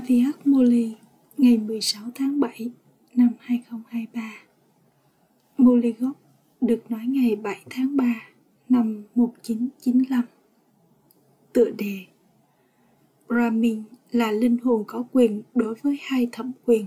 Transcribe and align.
Aviat 0.00 0.46
Moli, 0.46 0.96
ngày 1.38 1.58
16 1.58 2.02
tháng 2.14 2.40
7 2.40 2.70
năm 3.14 3.28
2023 3.40 4.32
Moli 5.58 5.92
gốc 5.92 6.16
được 6.60 6.90
nói 6.90 7.06
ngày 7.06 7.36
7 7.36 7.60
tháng 7.70 7.96
3 7.96 8.04
năm 8.68 9.04
1995 9.14 10.22
Tựa 11.52 11.70
đề, 11.70 12.04
Brahmin 13.28 13.82
là 14.10 14.32
linh 14.32 14.58
hồn 14.58 14.84
có 14.86 15.04
quyền 15.12 15.42
đối 15.54 15.74
với 15.74 15.98
hai 16.02 16.28
thẩm 16.32 16.52
quyền. 16.64 16.86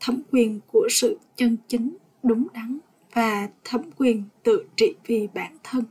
Thẩm 0.00 0.22
quyền 0.32 0.60
của 0.66 0.88
sự 0.90 1.18
chân 1.36 1.56
chính, 1.68 1.96
đúng 2.22 2.46
đắn 2.54 2.78
và 3.12 3.48
thẩm 3.64 3.80
quyền 3.96 4.22
tự 4.42 4.66
trị 4.76 4.94
vì 5.06 5.28
bản 5.34 5.56
thân. 5.64 5.84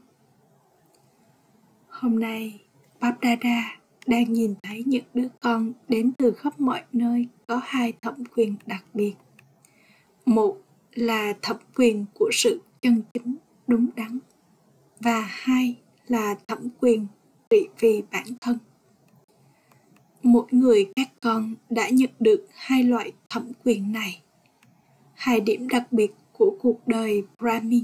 Hôm 1.87 2.19
nay 2.19 2.61
Babdada 2.99 3.84
đang 4.07 4.33
nhìn 4.33 4.55
thấy 4.63 4.83
những 4.85 5.03
đứa 5.13 5.27
con 5.39 5.73
đến 5.87 6.11
từ 6.17 6.31
khắp 6.31 6.59
mọi 6.59 6.81
nơi 6.93 7.27
có 7.47 7.61
hai 7.63 7.93
thẩm 8.01 8.23
quyền 8.35 8.55
đặc 8.65 8.85
biệt. 8.93 9.13
Một 10.25 10.57
là 10.93 11.33
thẩm 11.41 11.57
quyền 11.75 12.05
của 12.13 12.29
sự 12.33 12.61
chân 12.81 13.01
chính, 13.13 13.35
đúng 13.67 13.87
đắn, 13.95 14.19
và 14.99 15.21
hai 15.29 15.75
là 16.07 16.35
thẩm 16.47 16.69
quyền 16.79 17.07
trị 17.49 17.67
vì 17.79 18.03
bản 18.11 18.25
thân. 18.41 18.57
Mỗi 20.23 20.45
người 20.51 20.91
các 20.95 21.09
con 21.21 21.55
đã 21.69 21.89
nhận 21.89 22.09
được 22.19 22.47
hai 22.53 22.83
loại 22.83 23.11
thẩm 23.29 23.51
quyền 23.63 23.91
này. 23.91 24.21
Hai 25.13 25.39
điểm 25.39 25.67
đặc 25.67 25.91
biệt 25.91 26.11
của 26.33 26.57
cuộc 26.61 26.87
đời 26.87 27.23
brahmin. 27.39 27.83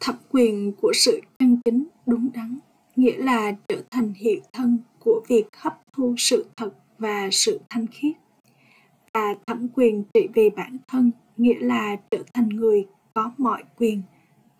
Thẩm 0.00 0.16
quyền 0.30 0.72
của 0.72 0.92
sự 0.94 1.20
chân 1.38 1.60
chính, 1.64 1.86
đúng 2.06 2.28
đắn 2.34 2.58
nghĩa 2.96 3.16
là 3.16 3.52
trở 3.68 3.82
thành 3.90 4.12
hiện 4.16 4.42
thân 4.52 4.78
của 4.98 5.24
việc 5.28 5.46
hấp 5.56 5.82
thu 5.92 6.14
sự 6.18 6.46
thật 6.56 6.70
và 6.98 7.28
sự 7.32 7.60
thanh 7.70 7.86
khiết. 7.86 8.12
Và 9.14 9.34
thẩm 9.46 9.68
quyền 9.68 10.04
trị 10.14 10.28
về 10.34 10.50
bản 10.50 10.76
thân, 10.88 11.10
nghĩa 11.36 11.58
là 11.60 11.96
trở 12.10 12.22
thành 12.34 12.48
người 12.48 12.86
có 13.14 13.32
mọi 13.38 13.64
quyền 13.76 14.02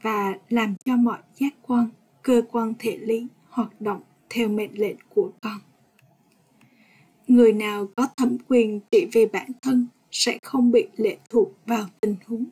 và 0.03 0.35
làm 0.49 0.75
cho 0.85 0.97
mọi 0.97 1.19
giác 1.35 1.55
quan, 1.63 1.89
cơ 2.23 2.43
quan 2.51 2.73
thể 2.79 2.97
lý 2.97 3.27
hoạt 3.49 3.81
động 3.81 4.01
theo 4.31 4.49
mệnh 4.49 4.79
lệnh 4.79 4.97
của 5.15 5.31
con. 5.41 5.59
Người 7.29 7.53
nào 7.53 7.87
có 7.97 8.09
thẩm 8.17 8.37
quyền 8.49 8.81
trị 8.91 9.07
về 9.13 9.27
bản 9.27 9.51
thân 9.63 9.87
sẽ 10.11 10.39
không 10.43 10.73
bị 10.73 10.87
lệ 10.97 11.17
thuộc 11.31 11.49
vào 11.67 11.85
tình 12.01 12.17
huống, 12.27 12.45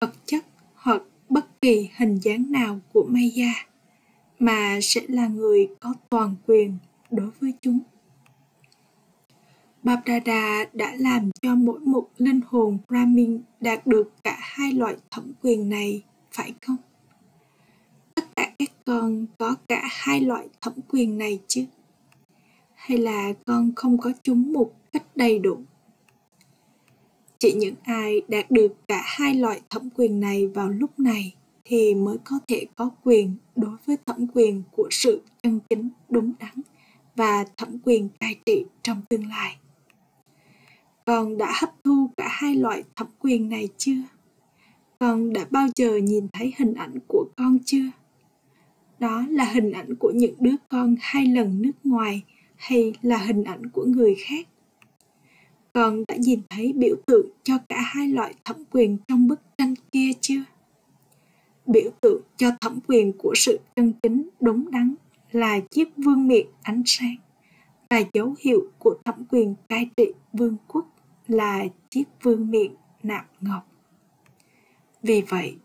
vật 0.00 0.12
chất 0.24 0.44
hoặc 0.74 1.02
bất 1.28 1.60
kỳ 1.60 1.88
hình 1.96 2.16
dáng 2.16 2.52
nào 2.52 2.80
của 2.92 3.06
Maya 3.08 3.69
mà 4.40 4.78
sẽ 4.82 5.00
là 5.08 5.26
người 5.26 5.68
có 5.80 5.94
toàn 6.10 6.34
quyền 6.46 6.78
đối 7.10 7.30
với 7.40 7.52
chúng. 7.60 7.78
Babdada 9.82 10.64
đã 10.72 10.94
làm 10.98 11.30
cho 11.42 11.54
mỗi 11.54 11.80
một 11.80 12.08
linh 12.18 12.40
hồn 12.46 12.78
Brahmin 12.88 13.42
đạt 13.60 13.86
được 13.86 14.12
cả 14.24 14.36
hai 14.40 14.72
loại 14.72 14.96
thẩm 15.10 15.32
quyền 15.42 15.68
này, 15.68 16.02
phải 16.32 16.54
không? 16.62 16.76
Tất 18.14 18.36
cả 18.36 18.52
các 18.58 18.70
con 18.84 19.26
có 19.38 19.56
cả 19.68 19.82
hai 19.90 20.20
loại 20.20 20.48
thẩm 20.60 20.74
quyền 20.88 21.18
này 21.18 21.40
chứ? 21.46 21.64
Hay 22.74 22.98
là 22.98 23.32
con 23.46 23.72
không 23.76 23.98
có 23.98 24.12
chúng 24.22 24.52
một 24.52 24.72
cách 24.92 25.16
đầy 25.16 25.38
đủ? 25.38 25.58
Chỉ 27.38 27.52
những 27.52 27.74
ai 27.82 28.20
đạt 28.28 28.50
được 28.50 28.74
cả 28.88 29.02
hai 29.04 29.34
loại 29.34 29.60
thẩm 29.70 29.90
quyền 29.90 30.20
này 30.20 30.46
vào 30.46 30.68
lúc 30.68 31.00
này 31.00 31.34
thì 31.70 31.94
mới 31.94 32.16
có 32.24 32.38
thể 32.48 32.66
có 32.76 32.90
quyền 33.04 33.34
đối 33.56 33.76
với 33.86 33.96
thẩm 34.06 34.26
quyền 34.34 34.62
của 34.72 34.88
sự 34.90 35.22
chân 35.42 35.60
chính 35.70 35.88
đúng 36.08 36.32
đắn 36.38 36.54
và 37.16 37.44
thẩm 37.56 37.78
quyền 37.84 38.08
cai 38.20 38.34
trị 38.46 38.64
trong 38.82 39.02
tương 39.08 39.28
lai. 39.28 39.56
Con 41.04 41.38
đã 41.38 41.52
hấp 41.60 41.70
thu 41.84 42.10
cả 42.16 42.28
hai 42.30 42.54
loại 42.54 42.82
thẩm 42.96 43.06
quyền 43.18 43.48
này 43.48 43.68
chưa? 43.76 44.02
Con 44.98 45.32
đã 45.32 45.44
bao 45.50 45.66
giờ 45.76 45.96
nhìn 45.96 46.28
thấy 46.32 46.54
hình 46.58 46.74
ảnh 46.74 46.98
của 47.08 47.24
con 47.36 47.58
chưa? 47.64 47.90
Đó 48.98 49.24
là 49.30 49.44
hình 49.44 49.72
ảnh 49.72 49.96
của 49.96 50.12
những 50.14 50.34
đứa 50.40 50.54
con 50.68 50.94
hai 51.00 51.26
lần 51.26 51.62
nước 51.62 51.76
ngoài 51.84 52.22
hay 52.56 52.92
là 53.02 53.16
hình 53.16 53.44
ảnh 53.44 53.70
của 53.70 53.84
người 53.84 54.14
khác? 54.14 54.48
Con 55.72 56.04
đã 56.08 56.16
nhìn 56.16 56.40
thấy 56.50 56.72
biểu 56.72 56.96
tượng 57.06 57.26
cho 57.42 57.58
cả 57.68 57.80
hai 57.80 58.08
loại 58.08 58.34
thẩm 58.44 58.56
quyền 58.70 58.98
trong 59.08 59.28
bức 59.28 59.40
tranh 59.58 59.74
kia 59.92 60.10
chưa? 60.20 60.42
Biểu 61.72 61.90
tượng 62.00 62.22
cho 62.36 62.50
thẩm 62.60 62.78
quyền 62.86 63.12
của 63.18 63.32
sự 63.36 63.58
chân 63.76 63.92
chính 64.02 64.28
đúng 64.40 64.70
đắn 64.70 64.94
là 65.32 65.60
chiếc 65.70 65.88
vương 65.96 66.28
miện 66.28 66.46
ánh 66.62 66.82
sáng. 66.86 67.16
Và 67.90 68.02
dấu 68.12 68.34
hiệu 68.40 68.62
của 68.78 68.98
thẩm 69.04 69.24
quyền 69.30 69.54
cai 69.68 69.90
trị 69.96 70.12
vương 70.32 70.56
quốc 70.68 70.86
là 71.28 71.64
chiếc 71.90 72.04
vương 72.22 72.50
miện 72.50 72.74
nạm 73.02 73.24
ngọc. 73.40 73.68
Vì 75.02 75.22
vậy, 75.28 75.56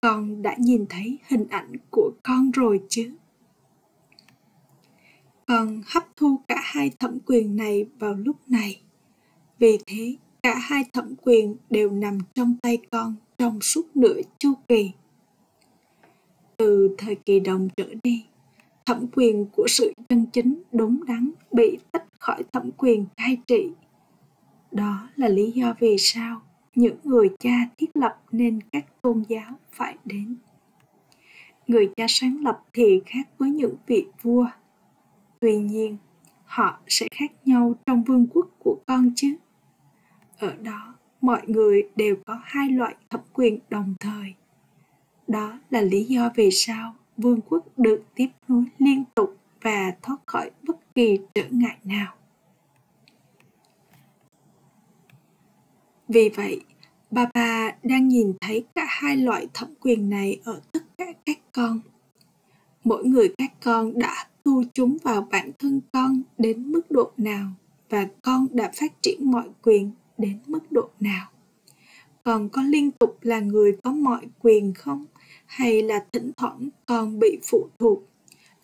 con 0.00 0.42
đã 0.42 0.56
nhìn 0.58 0.86
thấy 0.88 1.18
hình 1.28 1.46
ảnh 1.50 1.72
của 1.90 2.10
con 2.22 2.50
rồi 2.50 2.82
chứ? 2.88 3.12
Con 5.46 5.82
hấp 5.86 6.16
thu 6.16 6.40
cả 6.48 6.60
hai 6.62 6.90
thẩm 6.98 7.18
quyền 7.26 7.56
này 7.56 7.86
vào 7.98 8.14
lúc 8.14 8.36
này. 8.46 8.80
Vì 9.58 9.78
thế, 9.86 10.16
cả 10.42 10.54
hai 10.58 10.84
thẩm 10.92 11.14
quyền 11.22 11.56
đều 11.70 11.90
nằm 11.90 12.18
trong 12.34 12.56
tay 12.62 12.78
con 12.90 13.14
trong 13.38 13.60
suốt 13.60 13.96
nửa 13.96 14.20
chu 14.38 14.54
kỳ 14.68 14.90
từ 16.60 16.94
thời 16.98 17.14
kỳ 17.14 17.40
đồng 17.40 17.68
trở 17.76 17.86
đi, 18.02 18.24
thẩm 18.86 19.06
quyền 19.12 19.46
của 19.46 19.66
sự 19.68 19.92
chân 20.08 20.26
chính 20.32 20.62
đúng 20.72 21.04
đắn 21.06 21.30
bị 21.52 21.78
tách 21.92 22.04
khỏi 22.18 22.42
thẩm 22.52 22.70
quyền 22.76 23.06
cai 23.16 23.38
trị. 23.46 23.70
Đó 24.72 25.08
là 25.16 25.28
lý 25.28 25.50
do 25.50 25.74
vì 25.80 25.96
sao 25.98 26.42
những 26.74 26.96
người 27.04 27.28
cha 27.38 27.68
thiết 27.78 27.96
lập 27.96 28.22
nên 28.32 28.60
các 28.72 29.02
tôn 29.02 29.22
giáo 29.28 29.58
phải 29.72 29.96
đến. 30.04 30.36
Người 31.66 31.90
cha 31.96 32.06
sáng 32.08 32.44
lập 32.44 32.60
thì 32.72 33.00
khác 33.06 33.28
với 33.38 33.50
những 33.50 33.74
vị 33.86 34.06
vua. 34.22 34.46
Tuy 35.40 35.56
nhiên, 35.56 35.96
họ 36.44 36.80
sẽ 36.88 37.06
khác 37.10 37.32
nhau 37.44 37.74
trong 37.86 38.04
vương 38.04 38.26
quốc 38.26 38.46
của 38.58 38.76
con 38.86 39.12
chứ. 39.16 39.34
Ở 40.38 40.54
đó, 40.62 40.94
mọi 41.20 41.42
người 41.46 41.82
đều 41.96 42.16
có 42.26 42.40
hai 42.44 42.70
loại 42.70 42.94
thẩm 43.10 43.20
quyền 43.32 43.58
đồng 43.70 43.94
thời 44.00 44.34
đó 45.30 45.58
là 45.70 45.80
lý 45.80 46.04
do 46.04 46.30
vì 46.34 46.50
sao 46.50 46.94
vương 47.16 47.40
quốc 47.40 47.78
được 47.78 48.02
tiếp 48.14 48.28
nối 48.48 48.64
liên 48.78 49.04
tục 49.14 49.36
và 49.62 49.94
thoát 50.02 50.16
khỏi 50.26 50.50
bất 50.62 50.94
kỳ 50.94 51.18
trở 51.34 51.44
ngại 51.50 51.76
nào. 51.84 52.14
Vì 56.08 56.28
vậy, 56.28 56.60
bà 57.10 57.26
bà 57.34 57.72
đang 57.82 58.08
nhìn 58.08 58.32
thấy 58.40 58.64
cả 58.74 58.86
hai 58.88 59.16
loại 59.16 59.46
thẩm 59.54 59.68
quyền 59.80 60.10
này 60.10 60.40
ở 60.44 60.60
tất 60.72 60.80
cả 60.98 61.12
các 61.26 61.38
con. 61.52 61.80
Mỗi 62.84 63.04
người 63.04 63.34
các 63.38 63.52
con 63.64 63.98
đã 63.98 64.28
thu 64.44 64.62
chúng 64.74 64.96
vào 65.02 65.28
bản 65.30 65.50
thân 65.58 65.80
con 65.92 66.22
đến 66.38 66.72
mức 66.72 66.90
độ 66.90 67.10
nào 67.16 67.46
và 67.88 68.06
con 68.22 68.46
đã 68.50 68.70
phát 68.80 69.02
triển 69.02 69.30
mọi 69.30 69.48
quyền 69.62 69.90
đến 70.18 70.38
mức 70.46 70.72
độ 70.72 70.88
nào. 71.00 71.26
Còn 72.24 72.48
có 72.48 72.62
liên 72.62 72.90
tục 72.90 73.18
là 73.22 73.40
người 73.40 73.76
có 73.82 73.92
mọi 73.92 74.26
quyền 74.42 74.74
không? 74.74 75.06
Hay 75.50 75.82
là 75.82 76.04
thỉnh 76.12 76.32
thoảng 76.36 76.68
con 76.86 77.18
bị 77.18 77.38
phụ 77.42 77.68
thuộc. 77.78 78.02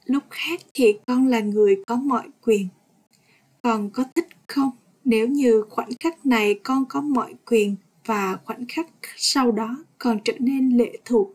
Lúc 0.05 0.23
khác 0.31 0.61
thì 0.75 0.99
con 1.07 1.27
là 1.27 1.41
người 1.41 1.83
có 1.87 1.97
mọi 1.97 2.29
quyền. 2.45 2.69
Con 3.63 3.91
có 3.91 4.05
thích 4.15 4.29
không? 4.47 4.71
Nếu 5.05 5.29
như 5.29 5.65
khoảnh 5.71 5.91
khắc 6.01 6.27
này 6.27 6.61
con 6.65 6.85
có 6.89 7.01
mọi 7.01 7.35
quyền 7.47 7.77
và 8.05 8.39
khoảnh 8.45 8.67
khắc 8.69 8.87
sau 9.17 9.53
đó 9.53 9.77
con 9.99 10.19
trở 10.25 10.33
nên 10.39 10.77
lệ 10.77 10.99
thuộc, 11.05 11.35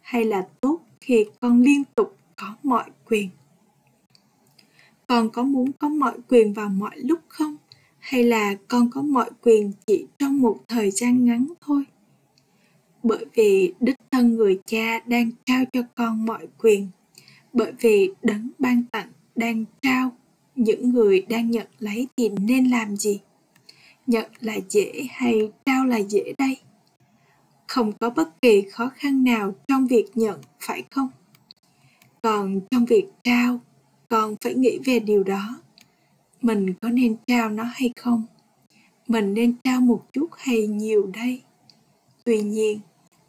hay 0.00 0.24
là 0.24 0.46
tốt 0.60 0.80
khi 1.00 1.26
con 1.40 1.62
liên 1.62 1.82
tục 1.94 2.16
có 2.36 2.54
mọi 2.62 2.90
quyền? 3.08 3.28
Con 5.06 5.30
có 5.30 5.42
muốn 5.42 5.72
có 5.72 5.88
mọi 5.88 6.18
quyền 6.28 6.52
vào 6.52 6.68
mọi 6.68 6.98
lúc 6.98 7.20
không? 7.28 7.56
Hay 7.98 8.24
là 8.24 8.54
con 8.68 8.90
có 8.90 9.02
mọi 9.02 9.30
quyền 9.42 9.72
chỉ 9.86 10.06
trong 10.18 10.38
một 10.38 10.60
thời 10.68 10.90
gian 10.90 11.24
ngắn 11.24 11.46
thôi? 11.60 11.84
Bởi 13.02 13.24
vì 13.34 13.74
đích 13.80 13.95
thân 14.16 14.36
người 14.36 14.58
cha 14.66 15.00
đang 15.06 15.30
trao 15.44 15.64
cho 15.72 15.80
con 15.94 16.26
mọi 16.26 16.46
quyền. 16.58 16.88
Bởi 17.52 17.72
vì 17.80 18.10
đấng 18.22 18.50
ban 18.58 18.82
tặng 18.92 19.08
đang 19.34 19.64
trao, 19.82 20.12
những 20.54 20.90
người 20.90 21.20
đang 21.28 21.50
nhận 21.50 21.66
lấy 21.78 22.08
thì 22.16 22.28
nên 22.28 22.70
làm 22.70 22.96
gì? 22.96 23.20
Nhận 24.06 24.30
là 24.40 24.58
dễ 24.68 25.06
hay 25.10 25.50
trao 25.66 25.86
là 25.86 25.96
dễ 25.96 26.32
đây? 26.38 26.56
Không 27.66 27.92
có 27.92 28.10
bất 28.10 28.42
kỳ 28.42 28.62
khó 28.70 28.90
khăn 28.94 29.24
nào 29.24 29.54
trong 29.68 29.86
việc 29.86 30.06
nhận, 30.14 30.40
phải 30.60 30.82
không? 30.90 31.08
Còn 32.22 32.60
trong 32.70 32.84
việc 32.84 33.06
trao, 33.24 33.60
con 34.08 34.36
phải 34.40 34.54
nghĩ 34.54 34.78
về 34.84 34.98
điều 34.98 35.24
đó. 35.24 35.60
Mình 36.42 36.74
có 36.74 36.88
nên 36.88 37.16
trao 37.26 37.50
nó 37.50 37.64
hay 37.64 37.90
không? 37.96 38.24
Mình 39.08 39.34
nên 39.34 39.54
trao 39.64 39.80
một 39.80 40.04
chút 40.12 40.28
hay 40.36 40.66
nhiều 40.66 41.10
đây? 41.14 41.42
Tuy 42.24 42.40
nhiên 42.42 42.80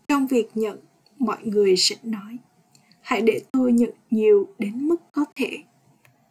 trong 0.08 0.28
việc 0.28 0.48
nhận 0.56 0.80
mọi 1.20 1.38
người 1.44 1.76
sẽ 1.78 1.96
nói 2.04 2.38
hãy 3.02 3.22
để 3.22 3.42
tôi 3.52 3.74
nhận 3.74 3.92
nhiều 4.12 4.48
đến 4.60 4.88
mức 4.88 5.02
có 5.12 5.26
thể 5.36 5.64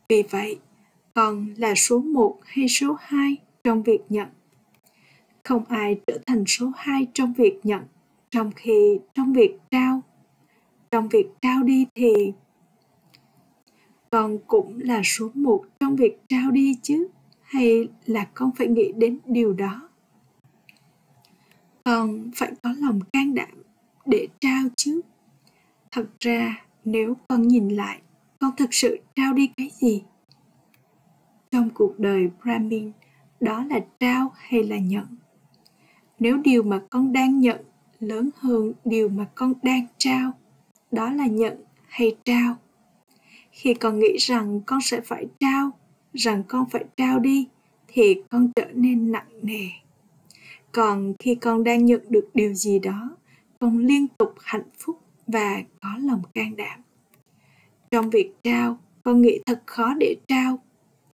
vì 0.08 0.23
vậy 0.31 0.58
còn 1.14 1.55
là 1.56 1.75
số 1.75 1.99
1 2.00 2.38
hay 2.44 2.69
số 2.69 2.96
2 3.00 3.37
trong 3.64 3.82
việc 3.82 4.00
nhận. 4.08 4.28
Không 5.44 5.64
ai 5.64 6.00
trở 6.06 6.19
thành 6.26 6.44
số 6.46 6.73
2 6.76 7.06
trong 7.14 7.32
việc 7.32 7.61
nhận, 7.62 7.82
trong 8.31 8.52
khi 8.56 8.99
trong 9.14 9.32
việc 9.32 9.58
trao. 9.70 10.02
Trong 10.90 11.08
việc 11.08 11.26
trao 11.43 11.62
đi 11.62 11.87
thì 11.94 12.32
con 14.11 14.38
cũng 14.46 14.81
là 14.81 15.00
số 15.05 15.31
1 15.34 15.64
trong 15.81 15.96
việc 15.96 16.19
trao 16.29 16.50
đi 16.50 16.76
chứ, 16.82 17.08
hay 17.43 17.88
là 18.06 18.26
con 18.34 18.50
phải 18.56 18.67
nghĩ 18.67 18.93
đến 18.96 19.19
điều 19.26 19.52
đó? 19.52 19.88
Con 21.84 22.31
phải 22.34 22.52
có 22.62 22.75
lòng 22.79 23.00
can 23.12 23.34
đảm 23.34 23.62
để 24.06 24.29
trao 24.41 24.62
chứ. 24.76 25.00
Thật 25.91 26.06
ra, 26.20 26.64
nếu 26.85 27.17
con 27.29 27.49
nhìn 27.49 27.69
lại, 27.69 28.00
con 28.41 28.50
thực 28.56 28.75
sự 28.75 28.99
trao 29.14 29.32
đi 29.32 29.50
cái 29.56 29.70
gì? 29.81 30.03
trong 31.56 31.70
cuộc 31.75 31.99
đời 31.99 32.29
brahmin 32.43 32.93
đó 33.41 33.64
là 33.70 33.81
trao 34.00 34.32
hay 34.37 34.62
là 34.62 34.79
nhận 34.79 35.06
nếu 36.19 36.37
điều 36.37 36.62
mà 36.62 36.81
con 36.91 37.12
đang 37.12 37.41
nhận 37.41 37.64
lớn 38.00 38.31
hơn 38.37 38.73
điều 38.85 39.08
mà 39.08 39.26
con 39.35 39.53
đang 39.62 39.87
trao 39.99 40.32
đó 40.93 41.11
là 41.11 41.26
nhận 41.26 41.64
hay 41.88 42.17
trao 42.25 42.56
khi 43.53 43.75
con 43.75 43.99
nghĩ 43.99 44.17
rằng 44.19 44.61
con 44.67 44.81
sẽ 44.82 45.00
phải 45.00 45.26
trao 45.41 45.70
rằng 46.14 46.43
con 46.49 46.70
phải 46.70 46.85
trao 46.97 47.19
đi 47.19 47.49
thì 47.88 48.23
con 48.31 48.50
trở 48.56 48.67
nên 48.75 49.12
nặng 49.12 49.29
nề 49.43 49.69
còn 50.73 51.14
khi 51.19 51.35
con 51.35 51.64
đang 51.64 51.85
nhận 51.85 52.00
được 52.08 52.31
điều 52.35 52.55
gì 52.55 52.79
đó 52.79 53.11
con 53.61 53.79
liên 53.79 54.08
tục 54.08 54.35
hạnh 54.38 54.70
phúc 54.79 55.00
và 55.26 55.62
có 55.82 55.88
lòng 55.99 56.23
can 56.35 56.56
đảm 56.56 56.81
trong 57.91 58.11
việc 58.11 58.32
trao 58.43 58.79
con 59.03 59.23
nghĩ 59.23 59.38
thật 59.47 59.62
khó 59.67 59.94
để 59.94 60.17
trao 60.29 60.58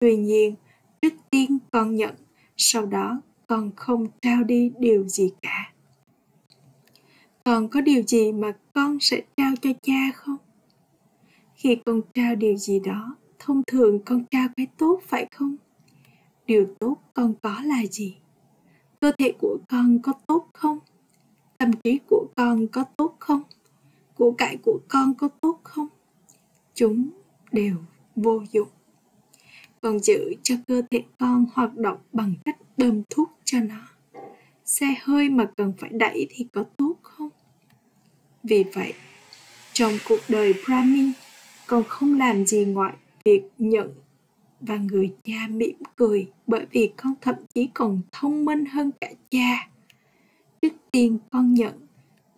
Tuy 0.02 0.16
nhiên, 0.16 0.54
trước 1.02 1.12
tiên 1.30 1.58
con 1.70 1.96
nhận, 1.96 2.14
sau 2.56 2.86
đó 2.86 3.20
con 3.46 3.70
không 3.76 4.06
trao 4.22 4.44
đi 4.44 4.72
điều 4.78 5.08
gì 5.08 5.32
cả. 5.42 5.72
Còn 7.44 7.68
có 7.68 7.80
điều 7.80 8.02
gì 8.02 8.32
mà 8.32 8.52
con 8.74 8.98
sẽ 9.00 9.22
trao 9.36 9.52
cho 9.62 9.70
cha 9.82 10.10
không? 10.14 10.36
Khi 11.54 11.76
con 11.84 12.00
trao 12.14 12.34
điều 12.34 12.56
gì 12.56 12.80
đó, 12.80 13.16
thông 13.38 13.62
thường 13.66 13.98
con 14.04 14.24
trao 14.30 14.48
cái 14.56 14.66
tốt 14.78 15.00
phải 15.06 15.26
không? 15.32 15.56
Điều 16.46 16.66
tốt 16.80 16.96
con 17.14 17.34
có 17.42 17.60
là 17.64 17.86
gì? 17.90 18.16
Cơ 19.00 19.12
thể 19.18 19.32
của 19.40 19.58
con 19.68 19.98
có 20.02 20.12
tốt 20.26 20.48
không? 20.52 20.78
Tâm 21.62 21.72
trí 21.84 21.98
của 22.08 22.26
con 22.36 22.68
có 22.68 22.84
tốt 22.96 23.16
không? 23.18 23.42
Của 24.14 24.32
cải 24.32 24.56
của 24.56 24.80
con 24.88 25.14
có 25.14 25.28
tốt 25.28 25.60
không? 25.62 25.88
Chúng 26.74 27.10
đều 27.52 27.76
vô 28.16 28.42
dụng 28.52 28.68
còn 29.80 29.98
giữ 29.98 30.34
cho 30.42 30.54
cơ 30.66 30.82
thể 30.90 31.04
con 31.18 31.46
hoạt 31.54 31.76
động 31.76 31.98
bằng 32.12 32.34
cách 32.44 32.56
bơm 32.76 33.02
thuốc 33.10 33.30
cho 33.44 33.58
nó 33.60 33.88
xe 34.64 34.94
hơi 35.02 35.28
mà 35.28 35.50
cần 35.56 35.72
phải 35.78 35.90
đẩy 35.92 36.26
thì 36.30 36.46
có 36.52 36.64
tốt 36.76 36.94
không 37.02 37.28
vì 38.42 38.64
vậy, 38.74 38.92
trong 39.72 39.92
cuộc 40.08 40.20
đời 40.28 40.54
brahmin, 40.66 41.12
con 41.66 41.84
không 41.88 42.18
làm 42.18 42.46
gì 42.46 42.64
ngoại 42.64 42.94
việc 43.24 43.42
nhận 43.58 43.88
và 44.60 44.76
người 44.76 45.14
cha 45.24 45.46
mỉm 45.50 45.76
cười 45.96 46.30
bởi 46.46 46.66
vì 46.70 46.90
con 46.96 47.14
thậm 47.20 47.34
chí 47.54 47.68
còn 47.74 48.00
thông 48.12 48.44
minh 48.44 48.64
hơn 48.64 48.90
cả 49.00 49.08
cha 49.30 49.68
trước 50.62 50.72
tiên 50.92 51.18
con 51.30 51.54
nhận 51.54 51.86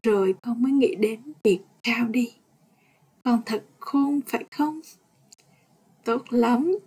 rồi 0.02 0.34
con 0.42 0.62
mới 0.62 0.72
nghĩ 0.72 0.94
đến 0.94 1.20
việc 1.42 1.60
trao 1.82 2.08
đi. 2.08 2.32
Con 3.24 3.40
thật 3.46 3.64
khôn 3.78 4.20
phải 4.26 4.44
không? 4.50 4.80
Tốt 6.04 6.22
lắm. 6.30 6.78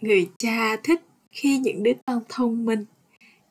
Người 0.00 0.30
cha 0.38 0.76
thích 0.84 1.00
khi 1.30 1.58
những 1.58 1.82
đứa 1.82 1.92
con 2.06 2.22
thông 2.28 2.64
minh, 2.64 2.84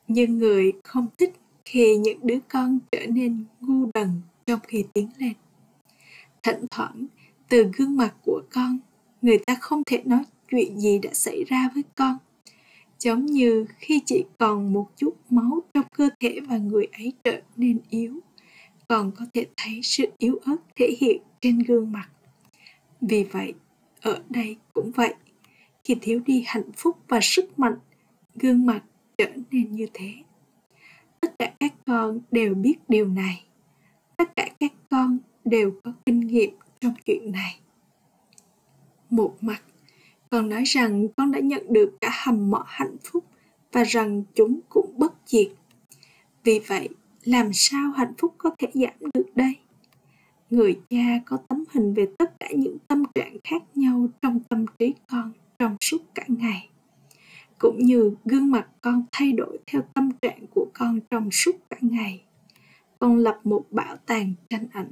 nhưng 0.07 0.37
người 0.37 0.73
không 0.83 1.07
thích 1.17 1.33
khi 1.65 1.97
những 1.97 2.19
đứa 2.23 2.39
con 2.47 2.79
trở 2.91 3.05
nên 3.09 3.45
ngu 3.61 3.89
đần 3.93 4.21
trong 4.45 4.59
khi 4.67 4.85
tiến 4.93 5.09
lên. 5.17 5.33
Thỉnh 6.43 6.65
thoảng, 6.71 7.05
từ 7.49 7.71
gương 7.77 7.97
mặt 7.97 8.13
của 8.25 8.41
con, 8.53 8.79
người 9.21 9.37
ta 9.37 9.55
không 9.61 9.83
thể 9.83 10.01
nói 10.05 10.23
chuyện 10.51 10.79
gì 10.79 10.99
đã 10.99 11.09
xảy 11.13 11.43
ra 11.43 11.69
với 11.73 11.83
con 11.95 12.17
giống 12.99 13.25
như 13.25 13.65
khi 13.77 14.01
chỉ 14.05 14.25
còn 14.37 14.73
một 14.73 14.87
chút 14.97 15.15
máu 15.29 15.63
trong 15.73 15.85
cơ 15.97 16.09
thể 16.19 16.39
và 16.47 16.57
người 16.57 16.87
ấy 16.91 17.13
trở 17.23 17.41
nên 17.55 17.79
yếu, 17.89 18.19
còn 18.87 19.11
có 19.11 19.25
thể 19.33 19.45
thấy 19.57 19.79
sự 19.83 20.05
yếu 20.17 20.39
ớt 20.45 20.57
thể 20.75 20.95
hiện 20.99 21.21
trên 21.41 21.59
gương 21.59 21.91
mặt. 21.91 22.09
Vì 23.01 23.23
vậy, 23.23 23.53
ở 24.01 24.23
đây 24.29 24.57
cũng 24.73 24.91
vậy, 24.91 25.13
khi 25.83 25.95
thiếu 26.01 26.19
đi 26.25 26.43
hạnh 26.47 26.71
phúc 26.77 26.97
và 27.07 27.19
sức 27.21 27.59
mạnh, 27.59 27.75
gương 28.35 28.65
mặt 28.65 28.83
trở 29.17 29.31
nên 29.51 29.71
như 29.71 29.87
thế. 29.93 30.13
Tất 31.21 31.35
cả 31.39 31.53
các 31.59 31.73
con 31.85 32.19
đều 32.31 32.53
biết 32.53 32.75
điều 32.87 33.07
này. 33.07 33.43
Tất 34.17 34.35
cả 34.35 34.49
các 34.59 34.71
con 34.89 35.17
đều 35.45 35.79
có 35.83 35.93
kinh 36.05 36.19
nghiệm 36.19 36.55
trong 36.79 36.93
chuyện 37.05 37.31
này. 37.31 37.59
Một 39.09 39.35
mặt 39.41 39.61
con 40.35 40.49
nói 40.49 40.63
rằng 40.65 41.07
con 41.17 41.31
đã 41.31 41.39
nhận 41.39 41.73
được 41.73 41.97
cả 42.01 42.09
hầm 42.23 42.49
mỏ 42.51 42.63
hạnh 42.67 42.95
phúc 43.03 43.25
và 43.71 43.83
rằng 43.83 44.23
chúng 44.35 44.59
cũng 44.69 44.93
bất 44.97 45.13
diệt. 45.25 45.47
Vì 46.43 46.59
vậy, 46.67 46.89
làm 47.23 47.49
sao 47.53 47.91
hạnh 47.91 48.13
phúc 48.17 48.35
có 48.37 48.49
thể 48.59 48.67
giảm 48.73 48.93
được 49.13 49.35
đây? 49.35 49.55
Người 50.49 50.79
cha 50.89 51.19
có 51.25 51.37
tấm 51.47 51.63
hình 51.73 51.93
về 51.93 52.07
tất 52.17 52.39
cả 52.39 52.47
những 52.55 52.77
tâm 52.87 53.03
trạng 53.15 53.37
khác 53.43 53.63
nhau 53.75 54.07
trong 54.21 54.39
tâm 54.39 54.65
trí 54.79 54.93
con 55.07 55.31
trong 55.59 55.77
suốt 55.81 56.01
cả 56.15 56.23
ngày. 56.27 56.69
Cũng 57.57 57.77
như 57.79 58.15
gương 58.25 58.51
mặt 58.51 58.67
con 58.81 59.03
thay 59.11 59.31
đổi 59.31 59.57
theo 59.67 59.81
tâm 59.93 60.11
trạng 60.21 60.45
của 60.55 60.67
con 60.73 60.99
trong 61.09 61.31
suốt 61.31 61.55
cả 61.69 61.77
ngày. 61.81 62.23
Con 62.99 63.17
lập 63.17 63.39
một 63.43 63.65
bảo 63.71 63.97
tàng 64.05 64.33
tranh 64.49 64.67
ảnh. 64.73 64.91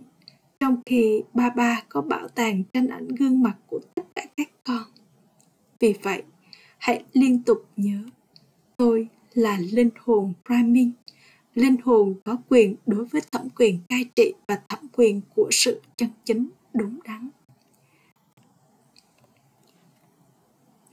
Trong 0.60 0.82
khi 0.86 1.24
ba 1.34 1.50
ba 1.50 1.84
có 1.90 2.02
bảo 2.02 2.28
tàng 2.28 2.64
tranh 2.74 2.88
ảnh 2.88 3.08
gương 3.08 3.44
mặt 3.44 3.56
của 3.68 3.80
tất 3.96 4.04
cả 4.16 4.26
các 4.38 4.50
con 4.64 4.84
vì 5.84 5.94
vậy, 6.04 6.24
hãy 6.78 7.04
liên 7.14 7.44
tục 7.44 7.66
nhớ, 7.78 7.98
tôi 8.78 9.08
là 9.34 9.60
linh 9.72 9.90
hồn 10.00 10.34
Brahmin 10.46 10.92
linh 11.56 11.76
hồn 11.84 12.16
có 12.26 12.38
quyền 12.50 12.76
đối 12.86 13.06
với 13.06 13.22
thẩm 13.32 13.50
quyền 13.50 13.80
cai 13.90 14.06
trị 14.16 14.34
và 14.48 14.60
thẩm 14.70 14.80
quyền 14.94 15.22
của 15.36 15.50
sự 15.52 15.82
chân 15.96 16.10
chính 16.24 16.50
đúng 16.74 17.00
đắn. 17.04 17.30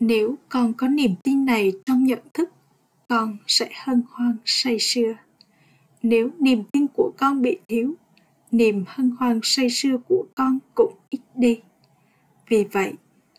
Nếu 0.00 0.34
con 0.48 0.72
có 0.74 0.88
niềm 0.88 1.14
tin 1.22 1.44
này 1.44 1.72
trong 1.86 2.04
nhận 2.04 2.20
thức, 2.34 2.50
con 3.08 3.36
sẽ 3.46 3.70
hân 3.84 4.02
hoan 4.10 4.36
say 4.44 4.78
sưa. 4.78 5.14
Nếu 6.02 6.30
niềm 6.38 6.64
tin 6.72 6.86
của 6.96 7.12
con 7.18 7.42
bị 7.42 7.58
thiếu, 7.68 7.94
niềm 8.50 8.84
hân 8.86 9.10
hoan 9.10 9.40
say 9.42 9.70
sưa 9.70 9.96
của 10.08 10.26
con 10.34 10.58
cũng 10.74 10.94
ít 11.10 11.20
đi. 11.34 11.60
Vì 12.48 12.64
vậy, 12.64 12.92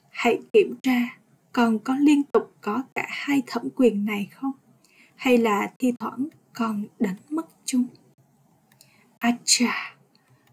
hãy 0.10 0.39
kiểm 0.53 0.75
tra 0.84 1.20
con 1.51 1.79
có 1.79 1.96
liên 1.96 2.24
tục 2.24 2.55
có 2.62 2.84
cả 2.96 3.05
hai 3.10 3.43
thẩm 3.48 3.70
quyền 3.75 4.05
này 4.05 4.29
không 4.31 4.51
hay 5.15 5.38
là 5.38 5.72
thi 5.79 5.93
thoảng 6.00 6.27
con 6.53 6.84
đánh 7.00 7.15
mất 7.29 7.46
chúng 7.65 7.86
à 9.20 9.29
acha 9.29 9.96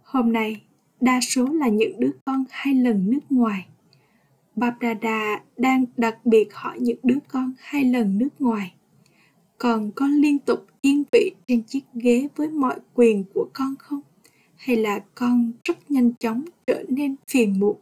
hôm 0.02 0.32
nay 0.32 0.62
đa 1.00 1.20
số 1.20 1.46
là 1.46 1.68
những 1.68 2.00
đứa 2.00 2.12
con 2.24 2.44
hai 2.50 2.74
lần 2.74 3.10
nước 3.10 3.20
ngoài 3.30 3.68
Babrada 4.58 5.42
đang 5.56 5.84
đặc 5.96 6.26
biệt 6.26 6.48
hỏi 6.54 6.78
những 6.80 6.98
đứa 7.02 7.18
con 7.28 7.52
hai 7.58 7.84
lần 7.84 8.18
nước 8.18 8.28
ngoài. 8.38 8.74
Còn 9.58 9.90
con 9.90 10.10
liên 10.10 10.38
tục 10.38 10.66
yên 10.80 11.04
vị 11.12 11.34
trên 11.46 11.62
chiếc 11.62 11.84
ghế 11.94 12.28
với 12.36 12.48
mọi 12.48 12.80
quyền 12.94 13.24
của 13.34 13.48
con 13.52 13.74
không? 13.78 14.00
Hay 14.56 14.76
là 14.76 15.00
con 15.14 15.52
rất 15.64 15.90
nhanh 15.90 16.12
chóng 16.14 16.44
trở 16.66 16.82
nên 16.88 17.16
phiền 17.28 17.60
muộn? 17.60 17.76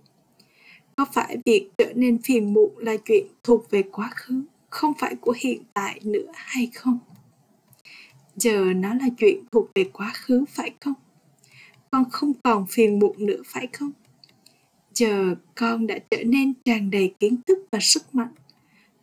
Có 0.96 1.04
phải 1.12 1.36
việc 1.44 1.70
trở 1.78 1.92
nên 1.96 2.18
phiền 2.22 2.54
muộn 2.54 2.78
là 2.78 2.96
chuyện 3.04 3.26
thuộc 3.42 3.70
về 3.70 3.82
quá 3.82 4.10
khứ, 4.14 4.42
không 4.70 4.92
phải 4.98 5.14
của 5.20 5.34
hiện 5.38 5.62
tại 5.74 6.00
nữa 6.02 6.32
hay 6.34 6.70
không? 6.74 6.98
Giờ 8.36 8.64
nó 8.76 8.94
là 8.94 9.08
chuyện 9.18 9.44
thuộc 9.52 9.70
về 9.74 9.84
quá 9.92 10.12
khứ 10.14 10.44
phải 10.48 10.70
không? 10.80 10.94
Con 11.90 12.10
không 12.10 12.32
còn 12.44 12.66
phiền 12.66 12.98
muộn 12.98 13.26
nữa 13.26 13.42
phải 13.44 13.66
không? 13.72 13.92
giờ 14.96 15.34
con 15.54 15.86
đã 15.86 15.98
trở 16.10 16.24
nên 16.24 16.52
tràn 16.64 16.90
đầy 16.90 17.14
kiến 17.20 17.36
thức 17.46 17.58
và 17.70 17.78
sức 17.82 18.14
mạnh 18.14 18.32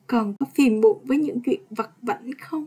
còn 0.08 0.36
có 0.40 0.46
phiền 0.56 0.82
muộn 0.82 0.98
với 1.04 1.18
những 1.18 1.40
chuyện 1.46 1.62
vặt 1.70 1.90
vãnh 2.02 2.32
không 2.42 2.66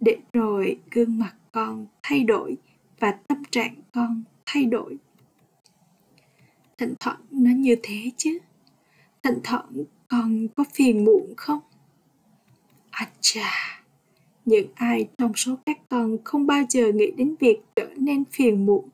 để 0.00 0.16
rồi 0.32 0.78
gương 0.90 1.18
mặt 1.18 1.34
con 1.52 1.86
thay 2.02 2.24
đổi 2.24 2.56
và 3.00 3.12
tâm 3.28 3.42
trạng 3.50 3.74
con 3.92 4.22
thay 4.46 4.64
đổi 4.64 4.96
thỉnh 6.78 6.94
thoảng 7.00 7.20
nó 7.30 7.50
như 7.50 7.76
thế 7.82 8.10
chứ 8.16 8.38
thỉnh 9.22 9.38
thoảng 9.44 9.84
còn 10.08 10.48
có 10.56 10.64
phiền 10.74 11.04
muộn 11.04 11.34
không? 11.36 11.60
À 12.90 13.10
chà, 13.20 13.82
những 14.44 14.68
ai 14.74 15.08
trong 15.18 15.32
số 15.34 15.56
các 15.66 15.78
con 15.88 16.16
không 16.24 16.46
bao 16.46 16.62
giờ 16.68 16.92
nghĩ 16.92 17.10
đến 17.16 17.34
việc 17.40 17.60
trở 17.76 17.88
nên 17.96 18.24
phiền 18.24 18.66
muộn. 18.66 18.88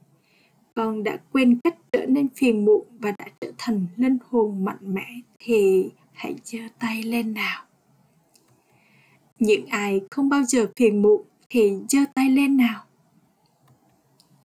Con 0.75 1.05
đã 1.05 1.19
quên 1.33 1.61
cách 1.65 1.77
trở 1.93 2.07
nên 2.07 2.29
phiền 2.29 2.65
muộn 2.65 2.85
và 2.99 3.11
đã 3.19 3.27
trở 3.41 3.53
thành 3.59 3.87
linh 3.97 4.19
hồn 4.31 4.65
mạnh 4.65 4.95
mẽ, 4.95 5.07
thì 5.39 5.91
hãy 6.13 6.35
giơ 6.45 6.59
tay 6.79 7.03
lên 7.03 7.35
nào. 7.35 7.65
Những 9.39 9.67
ai 9.67 10.01
không 10.11 10.29
bao 10.29 10.43
giờ 10.43 10.71
phiền 10.77 11.03
muộn, 11.03 11.23
thì 11.51 11.73
giơ 11.89 11.99
tay 12.15 12.31
lên 12.31 12.57
nào. 12.57 12.85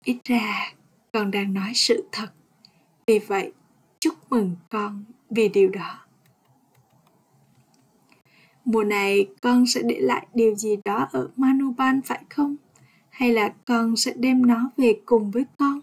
Ít 0.03 0.17
ra, 0.23 0.73
con 1.11 1.31
đang 1.31 1.53
nói 1.53 1.71
sự 1.75 2.03
thật. 2.11 2.27
Vì 3.07 3.19
vậy, 3.19 3.51
chúc 3.99 4.13
mừng 4.29 4.55
con 4.69 5.03
vì 5.31 5.49
điều 5.49 5.69
đó 5.69 5.99
mùa 8.65 8.83
này 8.83 9.27
con 9.41 9.65
sẽ 9.67 9.81
để 9.83 9.99
lại 9.99 10.27
điều 10.33 10.55
gì 10.55 10.77
đó 10.85 11.07
ở 11.11 11.29
manuban 11.35 12.01
phải 12.01 12.23
không 12.29 12.55
hay 13.09 13.33
là 13.33 13.53
con 13.65 13.95
sẽ 13.95 14.13
đem 14.15 14.45
nó 14.45 14.71
về 14.77 14.99
cùng 15.05 15.31
với 15.31 15.45
con 15.57 15.81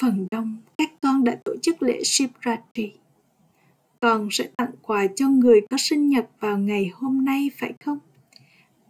phần 0.00 0.26
đông 0.30 0.56
các 0.78 0.90
con 1.02 1.24
đã 1.24 1.36
tổ 1.44 1.56
chức 1.62 1.82
lễ 1.82 2.00
Shivratri. 2.04 2.92
Con 4.00 4.28
sẽ 4.30 4.48
tặng 4.56 4.70
quà 4.82 5.06
cho 5.16 5.28
người 5.28 5.60
có 5.70 5.76
sinh 5.80 6.08
nhật 6.08 6.28
vào 6.40 6.58
ngày 6.58 6.90
hôm 6.94 7.24
nay 7.24 7.50
phải 7.58 7.72
không? 7.84 7.98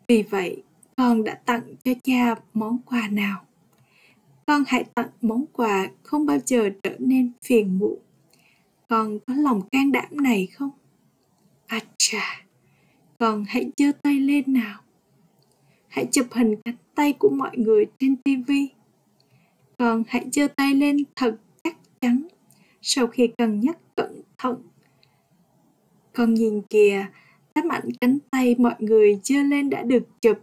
Vì 0.08 0.22
vậy, 0.22 0.62
con 0.96 1.24
đã 1.24 1.34
tặng 1.34 1.62
cho 1.84 1.92
cha 2.02 2.34
món 2.54 2.78
quà 2.86 3.08
nào? 3.08 3.44
Con 4.46 4.64
hãy 4.66 4.84
tặng 4.94 5.08
món 5.22 5.44
quà 5.52 5.88
không 6.02 6.26
bao 6.26 6.38
giờ 6.46 6.70
trở 6.82 6.96
nên 6.98 7.32
phiền 7.42 7.78
muộn. 7.78 7.98
Con 8.94 9.18
có 9.26 9.34
lòng 9.34 9.68
can 9.68 9.92
đảm 9.92 10.16
này 10.22 10.46
không? 10.46 10.70
À 11.66 11.80
Acha, 11.80 12.44
con 13.18 13.44
hãy 13.48 13.70
giơ 13.76 13.92
tay 14.02 14.20
lên 14.20 14.52
nào. 14.52 14.80
Hãy 15.88 16.06
chụp 16.12 16.26
hình 16.32 16.54
cánh 16.64 16.74
tay 16.94 17.12
của 17.12 17.30
mọi 17.30 17.58
người 17.58 17.86
trên 17.98 18.16
tivi 18.16 18.68
con 19.78 20.02
hãy 20.08 20.26
giơ 20.32 20.48
tay 20.48 20.74
lên 20.74 20.96
thật 21.16 21.36
chắc 21.64 21.76
chắn 22.00 22.26
sau 22.82 23.06
khi 23.06 23.26
cân 23.38 23.60
nhắc 23.60 23.78
cẩn 23.96 24.22
thận 24.38 24.56
con 26.12 26.34
nhìn 26.34 26.62
kìa 26.62 27.06
tấm 27.54 27.68
ảnh 27.68 27.88
cánh 28.00 28.18
tay 28.30 28.54
mọi 28.58 28.74
người 28.78 29.20
giơ 29.22 29.42
lên 29.42 29.70
đã 29.70 29.82
được 29.82 30.02
chụp 30.20 30.38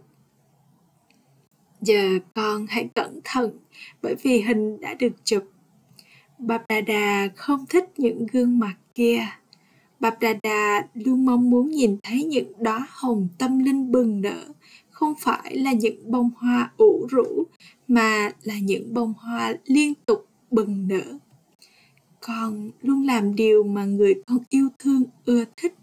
giờ 1.80 2.18
con 2.34 2.66
hãy 2.68 2.88
cẩn 2.94 3.20
thận 3.24 3.58
bởi 4.02 4.14
vì 4.22 4.40
hình 4.40 4.80
đã 4.80 4.94
được 4.94 5.12
chụp 5.24 5.44
bàp 6.42 6.62
đà 6.68 6.80
đà 6.80 7.28
không 7.36 7.66
thích 7.66 7.84
những 7.96 8.26
gương 8.32 8.58
mặt 8.58 8.74
kia. 8.94 9.20
bàp 10.00 10.20
đà 10.20 10.32
đà 10.42 10.86
luôn 10.94 11.26
mong 11.26 11.50
muốn 11.50 11.70
nhìn 11.70 11.96
thấy 12.02 12.24
những 12.24 12.52
đóa 12.58 12.86
hồng 12.90 13.28
tâm 13.38 13.58
linh 13.58 13.92
bừng 13.92 14.20
nở, 14.20 14.44
không 14.90 15.14
phải 15.20 15.56
là 15.56 15.72
những 15.72 16.10
bông 16.10 16.30
hoa 16.36 16.72
ủ 16.76 17.06
rũ 17.10 17.44
mà 17.88 18.30
là 18.42 18.58
những 18.58 18.94
bông 18.94 19.14
hoa 19.18 19.54
liên 19.64 19.94
tục 20.06 20.26
bừng 20.50 20.88
nở. 20.88 21.18
Con 22.20 22.70
luôn 22.80 23.06
làm 23.06 23.34
điều 23.34 23.62
mà 23.62 23.84
người 23.84 24.14
con 24.26 24.38
yêu 24.48 24.68
thương 24.78 25.02
ưa 25.24 25.44
thích. 25.56 25.74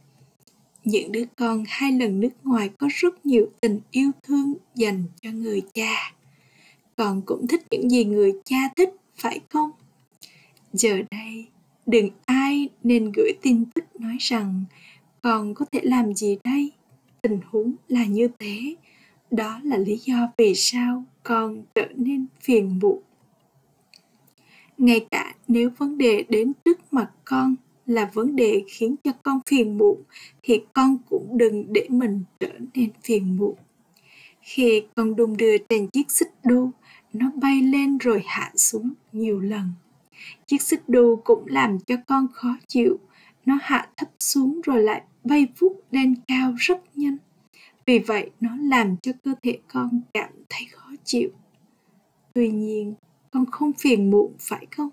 Những 0.84 1.12
đứa 1.12 1.26
con 1.36 1.64
hai 1.68 1.92
lần 1.92 2.20
nước 2.20 2.30
ngoài 2.44 2.70
có 2.78 2.88
rất 2.92 3.26
nhiều 3.26 3.46
tình 3.62 3.80
yêu 3.92 4.12
thương 4.24 4.54
dành 4.76 5.04
cho 5.22 5.32
người 5.32 5.62
cha. 5.74 6.14
Con 6.98 7.22
cũng 7.26 7.48
thích 7.48 7.62
những 7.72 7.90
gì 7.90 8.06
người 8.06 8.34
cha 8.46 8.58
thích 8.78 8.90
phải 9.16 9.40
không? 9.50 9.72
Giờ 10.74 11.02
đây, 11.12 11.48
đừng 11.86 12.10
ai 12.26 12.70
nên 12.84 13.12
gửi 13.16 13.32
tin 13.42 13.66
tức 13.66 13.84
nói 14.00 14.18
rằng 14.20 14.64
còn 15.22 15.54
có 15.54 15.66
thể 15.72 15.80
làm 15.84 16.14
gì 16.14 16.38
đây? 16.44 16.72
Tình 17.22 17.40
huống 17.50 17.74
là 17.88 18.06
như 18.06 18.28
thế. 18.40 18.76
Đó 19.32 19.60
là 19.64 19.78
lý 19.78 19.98
do 19.98 20.32
vì 20.38 20.56
sao 20.56 21.04
con 21.24 21.64
trở 21.76 21.88
nên 21.96 22.26
phiền 22.42 22.80
muộn. 22.82 23.02
Ngay 24.78 25.06
cả 25.12 25.36
nếu 25.48 25.70
vấn 25.78 25.98
đề 25.98 26.26
đến 26.30 26.54
trước 26.66 26.94
mặt 26.94 27.12
con 27.26 27.56
là 27.86 28.12
vấn 28.14 28.36
đề 28.36 28.64
khiến 28.68 28.96
cho 29.04 29.12
con 29.24 29.40
phiền 29.50 29.78
muộn, 29.78 30.04
thì 30.44 30.62
con 30.74 30.98
cũng 31.10 31.38
đừng 31.38 31.74
để 31.74 31.86
mình 31.90 32.24
trở 32.40 32.52
nên 32.74 32.90
phiền 33.04 33.38
muộn. 33.38 33.56
Khi 34.42 34.84
con 34.96 35.16
đung 35.16 35.38
đưa 35.38 35.58
trên 35.70 35.88
chiếc 35.88 36.12
xích 36.12 36.32
đu, 36.44 36.72
nó 37.14 37.32
bay 37.36 37.62
lên 37.62 37.98
rồi 37.98 38.22
hạ 38.26 38.52
xuống 38.56 38.94
nhiều 39.12 39.40
lần 39.40 39.72
chiếc 40.46 40.62
xích 40.62 40.90
đu 40.90 41.22
cũng 41.24 41.44
làm 41.48 41.80
cho 41.80 41.96
con 42.08 42.28
khó 42.34 42.58
chịu. 42.68 43.00
Nó 43.46 43.58
hạ 43.62 43.90
thấp 43.98 44.10
xuống 44.20 44.62
rồi 44.62 44.84
lại 44.84 45.04
bay 45.24 45.48
vút 45.60 45.84
lên 45.92 46.16
cao 46.28 46.54
rất 46.58 46.98
nhanh. 46.98 47.18
Vì 47.86 48.00
vậy, 48.00 48.32
nó 48.40 48.50
làm 48.62 48.98
cho 48.98 49.12
cơ 49.24 49.34
thể 49.42 49.60
con 49.74 50.02
cảm 50.14 50.30
thấy 50.50 50.68
khó 50.72 50.92
chịu. 51.04 51.30
Tuy 52.34 52.52
nhiên, 52.52 52.94
con 53.32 53.46
không 53.52 53.74
phiền 53.74 54.12
muộn, 54.12 54.34
phải 54.40 54.68
không? 54.72 54.90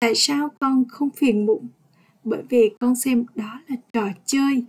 Tại 0.00 0.12
sao 0.14 0.48
con 0.60 0.84
không 0.88 1.10
phiền 1.10 1.46
muộn? 1.46 1.68
Bởi 2.24 2.42
vì 2.48 2.70
con 2.80 2.96
xem 2.96 3.26
đó 3.34 3.60
là 3.68 3.76
trò 3.92 4.08
chơi. 4.24 4.64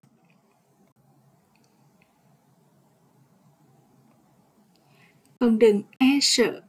Con 5.39 5.59
đừng 5.59 5.81
e 5.97 6.19
sợ 6.21 6.61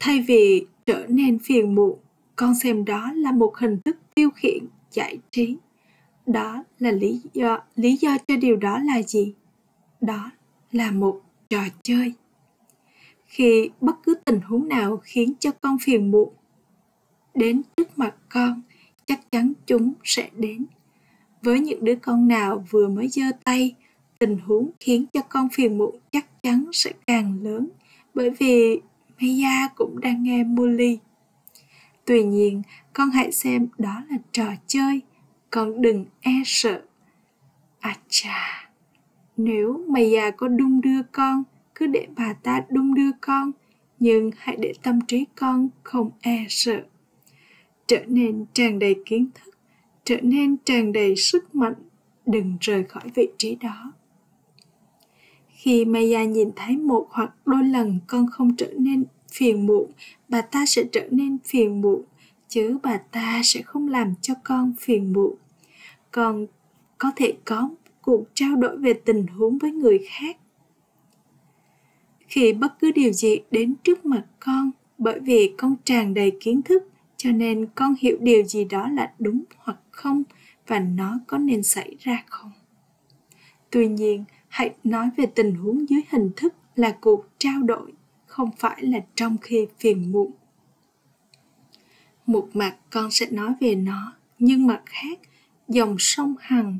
thay 0.00 0.20
vì 0.20 0.66
trở 0.86 1.06
nên 1.08 1.38
phiền 1.38 1.74
muộn, 1.74 1.98
con 2.36 2.54
xem 2.54 2.84
đó 2.84 3.12
là 3.14 3.32
một 3.32 3.56
hình 3.56 3.80
thức 3.84 3.96
tiêu 4.14 4.30
khiển 4.30 4.64
giải 4.90 5.18
trí. 5.30 5.56
Đó 6.26 6.64
là 6.78 6.90
lý 6.90 7.20
do 7.32 7.58
lý 7.76 7.96
do 7.96 8.16
cho 8.28 8.36
điều 8.36 8.56
đó 8.56 8.78
là 8.78 9.02
gì? 9.02 9.34
Đó 10.00 10.30
là 10.72 10.90
một 10.90 11.20
trò 11.48 11.62
chơi. 11.82 12.12
Khi 13.26 13.70
bất 13.80 13.96
cứ 14.02 14.14
tình 14.24 14.40
huống 14.40 14.68
nào 14.68 14.96
khiến 15.02 15.32
cho 15.40 15.50
con 15.60 15.76
phiền 15.82 16.10
muộn, 16.10 16.32
đến 17.34 17.62
trước 17.76 17.98
mặt 17.98 18.14
con, 18.28 18.62
chắc 19.06 19.30
chắn 19.30 19.52
chúng 19.66 19.92
sẽ 20.04 20.30
đến. 20.36 20.66
Với 21.42 21.60
những 21.60 21.84
đứa 21.84 21.94
con 21.94 22.28
nào 22.28 22.64
vừa 22.70 22.88
mới 22.88 23.08
giơ 23.08 23.22
tay, 23.44 23.74
tình 24.18 24.38
huống 24.38 24.70
khiến 24.80 25.04
cho 25.12 25.20
con 25.28 25.48
phiền 25.52 25.78
muộn 25.78 25.96
chắc 26.12 26.42
chắn 26.42 26.64
sẽ 26.72 26.92
càng 27.06 27.42
lớn. 27.42 27.68
Bởi 28.14 28.30
vì 28.30 28.80
Maya 29.20 29.68
cũng 29.74 30.00
đang 30.00 30.22
nghe 30.22 30.44
Molly. 30.44 30.98
Tuy 32.04 32.22
nhiên, 32.22 32.62
con 32.92 33.10
hãy 33.10 33.32
xem 33.32 33.68
đó 33.78 34.02
là 34.10 34.16
trò 34.32 34.46
chơi. 34.66 35.00
Con 35.50 35.82
đừng 35.82 36.04
e 36.20 36.32
sợ. 36.44 36.82
À 37.80 37.96
chà 38.08 38.68
nếu 39.38 39.84
Maya 39.88 40.30
có 40.30 40.48
đung 40.48 40.80
đưa 40.80 41.02
con, 41.12 41.42
cứ 41.74 41.86
để 41.86 42.06
bà 42.16 42.32
ta 42.32 42.64
đung 42.68 42.94
đưa 42.94 43.10
con. 43.20 43.52
Nhưng 43.98 44.30
hãy 44.38 44.56
để 44.60 44.72
tâm 44.82 45.00
trí 45.00 45.24
con 45.36 45.68
không 45.82 46.10
e 46.20 46.46
sợ. 46.48 46.82
Trở 47.86 48.04
nên 48.06 48.44
tràn 48.52 48.78
đầy 48.78 48.94
kiến 49.06 49.28
thức, 49.34 49.54
trở 50.04 50.16
nên 50.22 50.56
tràn 50.64 50.92
đầy 50.92 51.16
sức 51.16 51.54
mạnh. 51.54 51.74
Đừng 52.26 52.56
rời 52.60 52.84
khỏi 52.84 53.02
vị 53.14 53.28
trí 53.38 53.54
đó 53.54 53.92
khi 55.58 55.84
Maya 55.84 56.24
nhìn 56.24 56.50
thấy 56.56 56.76
một 56.76 57.06
hoặc 57.10 57.30
đôi 57.46 57.64
lần 57.64 57.98
con 58.06 58.26
không 58.30 58.56
trở 58.56 58.72
nên 58.78 59.04
phiền 59.32 59.66
muộn, 59.66 59.90
bà 60.28 60.42
ta 60.42 60.66
sẽ 60.66 60.82
trở 60.92 61.08
nên 61.10 61.38
phiền 61.44 61.80
muộn, 61.80 62.02
chứ 62.48 62.78
bà 62.82 62.96
ta 62.96 63.40
sẽ 63.44 63.62
không 63.62 63.88
làm 63.88 64.14
cho 64.20 64.34
con 64.44 64.74
phiền 64.80 65.12
muộn. 65.12 65.34
Con 66.10 66.46
có 66.98 67.12
thể 67.16 67.36
có 67.44 67.70
cuộc 68.02 68.24
trao 68.34 68.56
đổi 68.56 68.76
về 68.76 68.92
tình 68.92 69.26
huống 69.26 69.58
với 69.58 69.72
người 69.72 69.98
khác. 70.08 70.36
Khi 72.28 72.52
bất 72.52 72.78
cứ 72.80 72.90
điều 72.90 73.12
gì 73.12 73.38
đến 73.50 73.74
trước 73.84 74.06
mặt 74.06 74.24
con, 74.40 74.70
bởi 74.98 75.20
vì 75.20 75.54
con 75.58 75.76
tràn 75.84 76.14
đầy 76.14 76.32
kiến 76.40 76.62
thức, 76.62 76.82
cho 77.16 77.30
nên 77.32 77.66
con 77.74 77.94
hiểu 78.00 78.16
điều 78.20 78.44
gì 78.44 78.64
đó 78.64 78.88
là 78.88 79.12
đúng 79.18 79.44
hoặc 79.56 79.78
không 79.90 80.22
và 80.66 80.78
nó 80.78 81.18
có 81.26 81.38
nên 81.38 81.62
xảy 81.62 81.96
ra 82.00 82.24
không. 82.26 82.52
Tuy 83.70 83.88
nhiên 83.88 84.24
hãy 84.48 84.74
nói 84.84 85.10
về 85.16 85.26
tình 85.26 85.54
huống 85.54 85.88
dưới 85.88 86.00
hình 86.10 86.30
thức 86.36 86.54
là 86.76 86.96
cuộc 87.00 87.24
trao 87.38 87.62
đổi, 87.62 87.92
không 88.26 88.50
phải 88.58 88.82
là 88.82 88.98
trong 89.14 89.36
khi 89.38 89.66
phiền 89.78 90.12
muộn. 90.12 90.30
Một 92.26 92.48
mặt 92.54 92.76
con 92.90 93.10
sẽ 93.10 93.26
nói 93.30 93.52
về 93.60 93.74
nó, 93.74 94.12
nhưng 94.38 94.66
mặt 94.66 94.82
khác, 94.86 95.18
dòng 95.68 95.96
sông 95.98 96.34
hằng, 96.40 96.78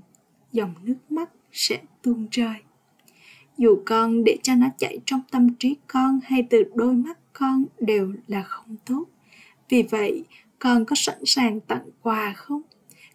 dòng 0.52 0.74
nước 0.82 0.98
mắt 1.10 1.30
sẽ 1.52 1.80
tuôn 2.02 2.26
rơi. 2.30 2.54
Dù 3.58 3.82
con 3.86 4.24
để 4.24 4.38
cho 4.42 4.54
nó 4.54 4.66
chảy 4.78 4.98
trong 5.06 5.20
tâm 5.30 5.54
trí 5.54 5.76
con 5.86 6.20
hay 6.24 6.46
từ 6.50 6.64
đôi 6.74 6.94
mắt 6.94 7.18
con 7.32 7.64
đều 7.80 8.12
là 8.26 8.42
không 8.42 8.76
tốt. 8.86 9.04
Vì 9.68 9.82
vậy, 9.82 10.24
con 10.58 10.84
có 10.84 10.96
sẵn 10.96 11.18
sàng 11.24 11.60
tặng 11.60 11.86
quà 12.02 12.32
không? 12.36 12.62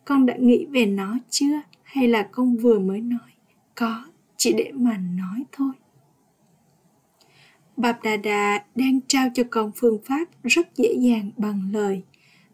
Con 0.05 0.25
đã 0.25 0.35
nghĩ 0.39 0.65
về 0.65 0.85
nó 0.85 1.17
chưa? 1.29 1.61
Hay 1.83 2.07
là 2.07 2.29
con 2.31 2.57
vừa 2.57 2.79
mới 2.79 3.01
nói, 3.01 3.31
có 3.75 4.05
chỉ 4.43 4.53
để 4.53 4.71
mà 4.73 4.97
nói 4.97 5.43
thôi. 5.51 5.71
Bạp 7.77 8.03
Đà 8.03 8.17
Đà 8.17 8.63
đang 8.75 8.99
trao 9.07 9.29
cho 9.33 9.43
con 9.49 9.71
phương 9.75 9.99
pháp 10.05 10.27
rất 10.43 10.75
dễ 10.75 10.93
dàng 10.93 11.31
bằng 11.37 11.69
lời, 11.73 12.03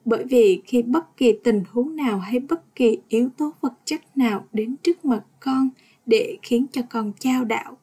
bởi 0.05 0.23
vì 0.23 0.61
khi 0.65 0.81
bất 0.81 1.17
kỳ 1.17 1.33
tình 1.43 1.63
huống 1.69 1.95
nào 1.95 2.19
hay 2.19 2.39
bất 2.39 2.75
kỳ 2.75 2.97
yếu 3.07 3.29
tố 3.37 3.53
vật 3.61 3.73
chất 3.85 4.17
nào 4.17 4.47
đến 4.53 4.75
trước 4.83 5.05
mặt 5.05 5.23
con 5.39 5.69
để 6.05 6.37
khiến 6.41 6.65
cho 6.71 6.81
con 6.89 7.13
trao 7.19 7.45
đảo, 7.45 7.77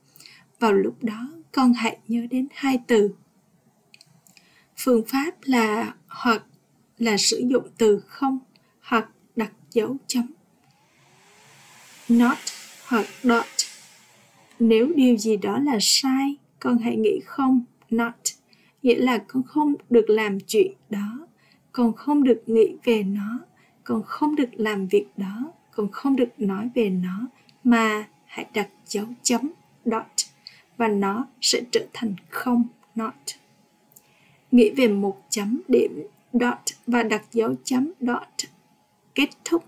vào 0.60 0.72
lúc 0.72 1.04
đó 1.04 1.28
con 1.52 1.72
hãy 1.72 1.98
nhớ 2.08 2.26
đến 2.30 2.48
hai 2.54 2.80
từ. 2.86 3.14
Phương 4.76 5.04
pháp 5.06 5.34
là 5.42 5.94
hoặc 6.06 6.42
là 6.98 7.16
sử 7.16 7.42
dụng 7.50 7.64
từ 7.78 8.00
không 8.06 8.38
hoặc 8.80 9.08
đặt 9.36 9.52
dấu 9.70 9.96
chấm. 10.06 10.26
Not 12.08 12.36
hoặc 12.88 13.06
dot 13.22 13.65
nếu 14.58 14.92
điều 14.96 15.16
gì 15.16 15.36
đó 15.36 15.58
là 15.58 15.78
sai, 15.80 16.36
con 16.60 16.78
hãy 16.78 16.96
nghĩ 16.96 17.20
không, 17.24 17.64
not. 17.90 18.14
Nghĩa 18.82 18.98
là 18.98 19.18
con 19.18 19.42
không 19.42 19.74
được 19.90 20.10
làm 20.10 20.40
chuyện 20.40 20.72
đó. 20.90 21.26
Con 21.72 21.92
không 21.92 22.24
được 22.24 22.42
nghĩ 22.46 22.76
về 22.84 23.02
nó. 23.02 23.38
Con 23.84 24.02
không 24.02 24.36
được 24.36 24.50
làm 24.52 24.86
việc 24.86 25.06
đó. 25.16 25.52
Con 25.70 25.88
không 25.92 26.16
được 26.16 26.28
nói 26.38 26.70
về 26.74 26.90
nó. 26.90 27.26
Mà 27.64 28.08
hãy 28.24 28.46
đặt 28.54 28.68
dấu 28.86 29.06
chấm, 29.22 29.50
dot. 29.84 30.06
Và 30.76 30.88
nó 30.88 31.26
sẽ 31.40 31.62
trở 31.70 31.86
thành 31.92 32.14
không, 32.30 32.64
not. 32.94 33.14
Nghĩ 34.50 34.70
về 34.70 34.88
một 34.88 35.22
chấm 35.30 35.60
điểm, 35.68 36.02
dot. 36.32 36.58
Và 36.86 37.02
đặt 37.02 37.22
dấu 37.32 37.54
chấm, 37.64 37.92
dot. 38.00 38.48
Kết 39.14 39.28
thúc. 39.44 39.64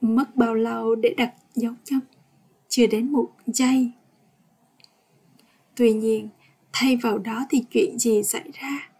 Mất 0.00 0.36
bao 0.36 0.54
lâu 0.54 0.94
để 0.94 1.14
đặt 1.16 1.34
dấu 1.54 1.72
chấm? 1.84 2.00
Chưa 2.72 2.86
đến 2.86 3.12
một 3.12 3.28
giây. 3.46 3.90
Tuy 5.76 5.92
nhiên, 5.92 6.28
thay 6.72 6.96
vào 6.96 7.18
đó 7.18 7.46
thì 7.50 7.64
chuyện 7.70 7.98
gì 7.98 8.22
xảy 8.22 8.50
ra? 8.52 8.90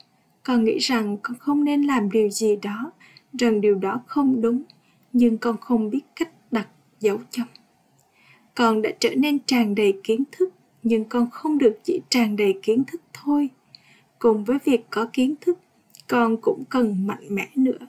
Con 0.43 0.64
nghĩ 0.64 0.79
rằng 0.79 1.17
con 1.23 1.38
không 1.38 1.64
nên 1.64 1.83
làm 1.83 2.11
điều 2.11 2.31
gì 2.31 2.57
đó, 2.57 2.93
rằng 3.38 3.61
điều 3.61 3.75
đó 3.75 4.00
không 4.07 4.41
đúng, 4.41 4.62
nhưng 5.12 5.38
con 5.38 5.57
không 5.61 5.91
biết 5.91 6.00
cách 6.17 6.31
đặt 6.50 6.69
dấu 7.00 7.19
chấm. 7.31 7.47
Con 8.55 8.83
đã 8.83 8.91
trở 9.00 9.14
nên 9.14 9.38
tràn 9.47 9.75
đầy 9.75 10.00
kiến 10.05 10.25
thức, 10.33 10.55
nhưng 10.83 11.05
con 11.05 11.31
không 11.31 11.59
được 11.59 11.79
chỉ 11.85 12.00
tràn 12.09 12.37
đầy 12.37 12.59
kiến 12.62 12.85
thức 12.85 13.02
thôi. 13.12 13.49
Cùng 14.19 14.45
với 14.45 14.59
việc 14.64 14.87
có 14.91 15.09
kiến 15.12 15.35
thức, 15.41 15.59
con 16.09 16.37
cũng 16.37 16.64
cần 16.71 17.07
mạnh 17.07 17.26
mẽ 17.29 17.49
nữa. 17.55 17.87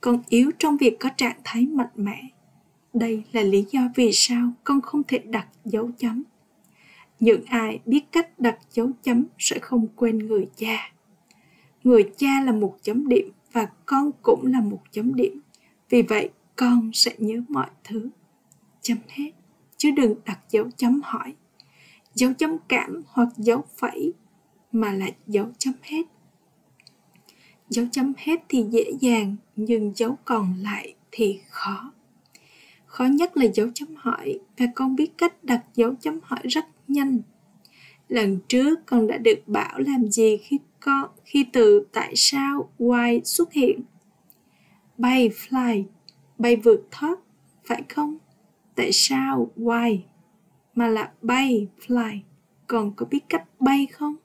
Con 0.00 0.22
yếu 0.28 0.50
trong 0.58 0.76
việc 0.76 0.96
có 1.00 1.08
trạng 1.16 1.40
thái 1.44 1.66
mạnh 1.66 1.92
mẽ 1.94 2.22
đây 2.92 3.22
là 3.32 3.42
lý 3.42 3.64
do 3.70 3.80
vì 3.94 4.10
sao 4.12 4.50
con 4.64 4.80
không 4.80 5.02
thể 5.08 5.18
đặt 5.18 5.46
dấu 5.64 5.90
chấm. 5.98 6.22
Những 7.20 7.44
ai 7.44 7.80
biết 7.86 8.04
cách 8.12 8.40
đặt 8.40 8.58
dấu 8.70 8.90
chấm 9.02 9.24
sẽ 9.38 9.58
không 9.58 9.88
quên 9.96 10.18
người 10.18 10.48
cha. 10.56 10.92
Người 11.84 12.10
cha 12.16 12.40
là 12.44 12.52
một 12.52 12.76
chấm 12.82 13.08
điểm 13.08 13.30
và 13.52 13.68
con 13.86 14.10
cũng 14.22 14.46
là 14.46 14.60
một 14.60 14.82
chấm 14.90 15.14
điểm. 15.14 15.40
Vì 15.88 16.02
vậy, 16.02 16.30
con 16.56 16.90
sẽ 16.94 17.14
nhớ 17.18 17.42
mọi 17.48 17.70
thứ. 17.84 18.08
Chấm 18.82 18.98
hết, 19.08 19.30
chứ 19.76 19.90
đừng 19.90 20.14
đặt 20.24 20.38
dấu 20.50 20.70
chấm 20.76 21.00
hỏi. 21.04 21.34
Dấu 22.14 22.32
chấm 22.32 22.56
cảm 22.68 23.02
hoặc 23.06 23.28
dấu 23.36 23.64
phẩy 23.76 24.12
mà 24.72 24.92
là 24.92 25.06
dấu 25.26 25.46
chấm 25.58 25.74
hết. 25.82 26.02
Dấu 27.68 27.86
chấm 27.92 28.12
hết 28.16 28.40
thì 28.48 28.64
dễ 28.70 28.92
dàng, 29.00 29.36
nhưng 29.56 29.92
dấu 29.96 30.18
còn 30.24 30.54
lại 30.58 30.94
thì 31.10 31.40
khó 31.48 31.92
khó 32.90 33.04
nhất 33.04 33.36
là 33.36 33.44
dấu 33.54 33.68
chấm 33.74 33.88
hỏi, 33.96 34.38
và 34.58 34.66
con 34.74 34.96
biết 34.96 35.18
cách 35.18 35.44
đặt 35.44 35.64
dấu 35.74 35.94
chấm 36.00 36.18
hỏi 36.22 36.40
rất 36.42 36.66
nhanh. 36.88 37.18
Lần 38.08 38.38
trước 38.48 38.78
con 38.86 39.06
đã 39.06 39.16
được 39.16 39.42
bảo 39.46 39.78
làm 39.78 40.10
gì 40.10 40.36
khi 40.36 40.58
con 40.80 41.10
khi 41.24 41.46
từ 41.52 41.86
tại 41.92 42.12
sao 42.16 42.70
why 42.78 43.20
xuất 43.24 43.52
hiện? 43.52 43.80
Bay, 44.98 45.28
fly, 45.28 45.84
bay 46.38 46.56
vượt 46.56 46.86
thoát, 46.90 47.18
phải 47.64 47.82
không? 47.88 48.18
Tại 48.74 48.90
sao 48.92 49.50
why 49.56 49.98
mà 50.74 50.88
là 50.88 51.12
bay, 51.22 51.68
fly, 51.86 52.18
còn 52.66 52.92
có 52.96 53.06
biết 53.06 53.28
cách 53.28 53.44
bay 53.60 53.86
không? 53.86 54.16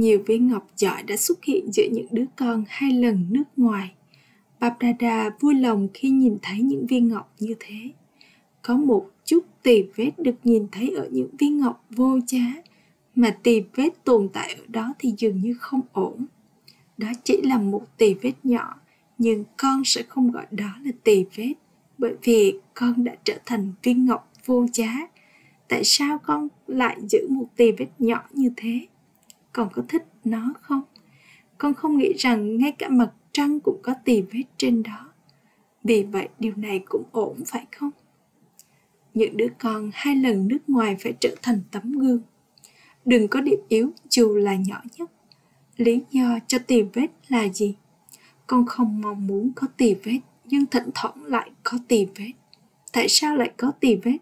Nhiều 0.00 0.22
viên 0.26 0.48
ngọc 0.48 0.66
giỏi 0.76 1.02
đã 1.02 1.16
xuất 1.16 1.44
hiện 1.44 1.72
giữa 1.72 1.88
những 1.92 2.06
đứa 2.10 2.24
con 2.36 2.64
hai 2.68 2.92
lần 2.92 3.26
nước 3.30 3.44
ngoài 3.56 3.94
Babdada 4.60 5.30
vui 5.40 5.54
lòng 5.54 5.88
khi 5.94 6.10
nhìn 6.10 6.38
thấy 6.42 6.60
những 6.60 6.86
viên 6.86 7.08
ngọc 7.08 7.34
như 7.38 7.54
thế. 7.60 7.90
Có 8.62 8.76
một 8.76 9.10
chút 9.24 9.44
tì 9.62 9.82
vết 9.96 10.10
được 10.18 10.34
nhìn 10.44 10.66
thấy 10.72 10.90
ở 10.96 11.08
những 11.12 11.28
viên 11.38 11.58
ngọc 11.58 11.84
vô 11.90 12.18
giá, 12.26 12.62
mà 13.14 13.36
tì 13.42 13.60
vết 13.74 14.04
tồn 14.04 14.28
tại 14.32 14.54
ở 14.54 14.64
đó 14.68 14.94
thì 14.98 15.14
dường 15.18 15.40
như 15.40 15.54
không 15.60 15.80
ổn. 15.92 16.26
Đó 16.98 17.08
chỉ 17.24 17.40
là 17.42 17.58
một 17.58 17.82
tì 17.96 18.14
vết 18.14 18.32
nhỏ, 18.42 18.80
nhưng 19.18 19.44
con 19.56 19.82
sẽ 19.84 20.02
không 20.02 20.30
gọi 20.30 20.46
đó 20.50 20.70
là 20.84 20.90
tì 21.04 21.24
vết, 21.34 21.54
bởi 21.98 22.14
vì 22.22 22.54
con 22.74 23.04
đã 23.04 23.16
trở 23.24 23.38
thành 23.46 23.72
viên 23.82 24.04
ngọc 24.04 24.32
vô 24.46 24.66
giá. 24.72 25.08
Tại 25.68 25.84
sao 25.84 26.18
con 26.18 26.48
lại 26.66 26.96
giữ 27.08 27.28
một 27.30 27.46
tì 27.56 27.72
vết 27.72 27.88
nhỏ 27.98 28.22
như 28.32 28.50
thế? 28.56 28.86
Con 29.52 29.68
có 29.72 29.82
thích 29.88 30.02
nó 30.24 30.54
không? 30.60 30.82
Con 31.58 31.74
không 31.74 31.98
nghĩ 31.98 32.12
rằng 32.18 32.56
ngay 32.56 32.72
cả 32.72 32.88
mặt 32.88 33.10
trăng 33.32 33.60
cũng 33.60 33.78
có 33.82 33.94
tì 34.04 34.22
vết 34.22 34.42
trên 34.56 34.82
đó. 34.82 35.12
Vì 35.84 36.02
vậy 36.02 36.28
điều 36.38 36.52
này 36.56 36.82
cũng 36.84 37.04
ổn 37.12 37.36
phải 37.46 37.66
không? 37.76 37.90
Những 39.14 39.36
đứa 39.36 39.48
con 39.58 39.90
hai 39.94 40.16
lần 40.16 40.48
nước 40.48 40.58
ngoài 40.68 40.96
phải 41.00 41.12
trở 41.20 41.34
thành 41.42 41.60
tấm 41.70 41.92
gương. 41.92 42.20
Đừng 43.04 43.28
có 43.28 43.40
điểm 43.40 43.60
yếu 43.68 43.90
dù 44.10 44.36
là 44.36 44.54
nhỏ 44.54 44.82
nhất. 44.98 45.10
Lý 45.76 46.02
do 46.10 46.38
cho 46.46 46.58
tì 46.58 46.82
vết 46.82 47.06
là 47.28 47.48
gì? 47.48 47.76
Con 48.46 48.66
không 48.66 49.00
mong 49.00 49.26
muốn 49.26 49.52
có 49.56 49.66
tì 49.76 49.94
vết, 49.94 50.20
nhưng 50.44 50.66
thỉnh 50.66 50.90
thoảng 50.94 51.24
lại 51.24 51.50
có 51.62 51.78
tì 51.88 52.06
vết. 52.16 52.32
Tại 52.92 53.08
sao 53.08 53.36
lại 53.36 53.52
có 53.56 53.72
tì 53.80 53.96
vết? 53.96 54.18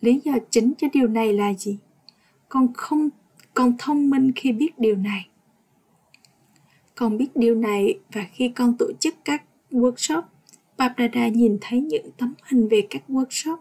Lý 0.00 0.20
do 0.24 0.32
chính 0.50 0.72
cho 0.78 0.88
điều 0.92 1.08
này 1.08 1.32
là 1.32 1.54
gì? 1.54 1.78
Con 2.48 2.72
không 2.74 3.08
con 3.54 3.72
thông 3.78 4.10
minh 4.10 4.32
khi 4.36 4.52
biết 4.52 4.78
điều 4.78 4.96
này 4.96 5.28
con 6.94 7.18
biết 7.18 7.28
điều 7.34 7.54
này 7.54 7.98
và 8.12 8.26
khi 8.32 8.48
con 8.48 8.76
tổ 8.78 8.92
chức 9.00 9.14
các 9.24 9.42
workshop, 9.70 10.22
Babdada 10.78 11.28
nhìn 11.28 11.58
thấy 11.60 11.80
những 11.80 12.10
tấm 12.16 12.34
hình 12.44 12.68
về 12.68 12.86
các 12.90 13.02
workshop. 13.08 13.56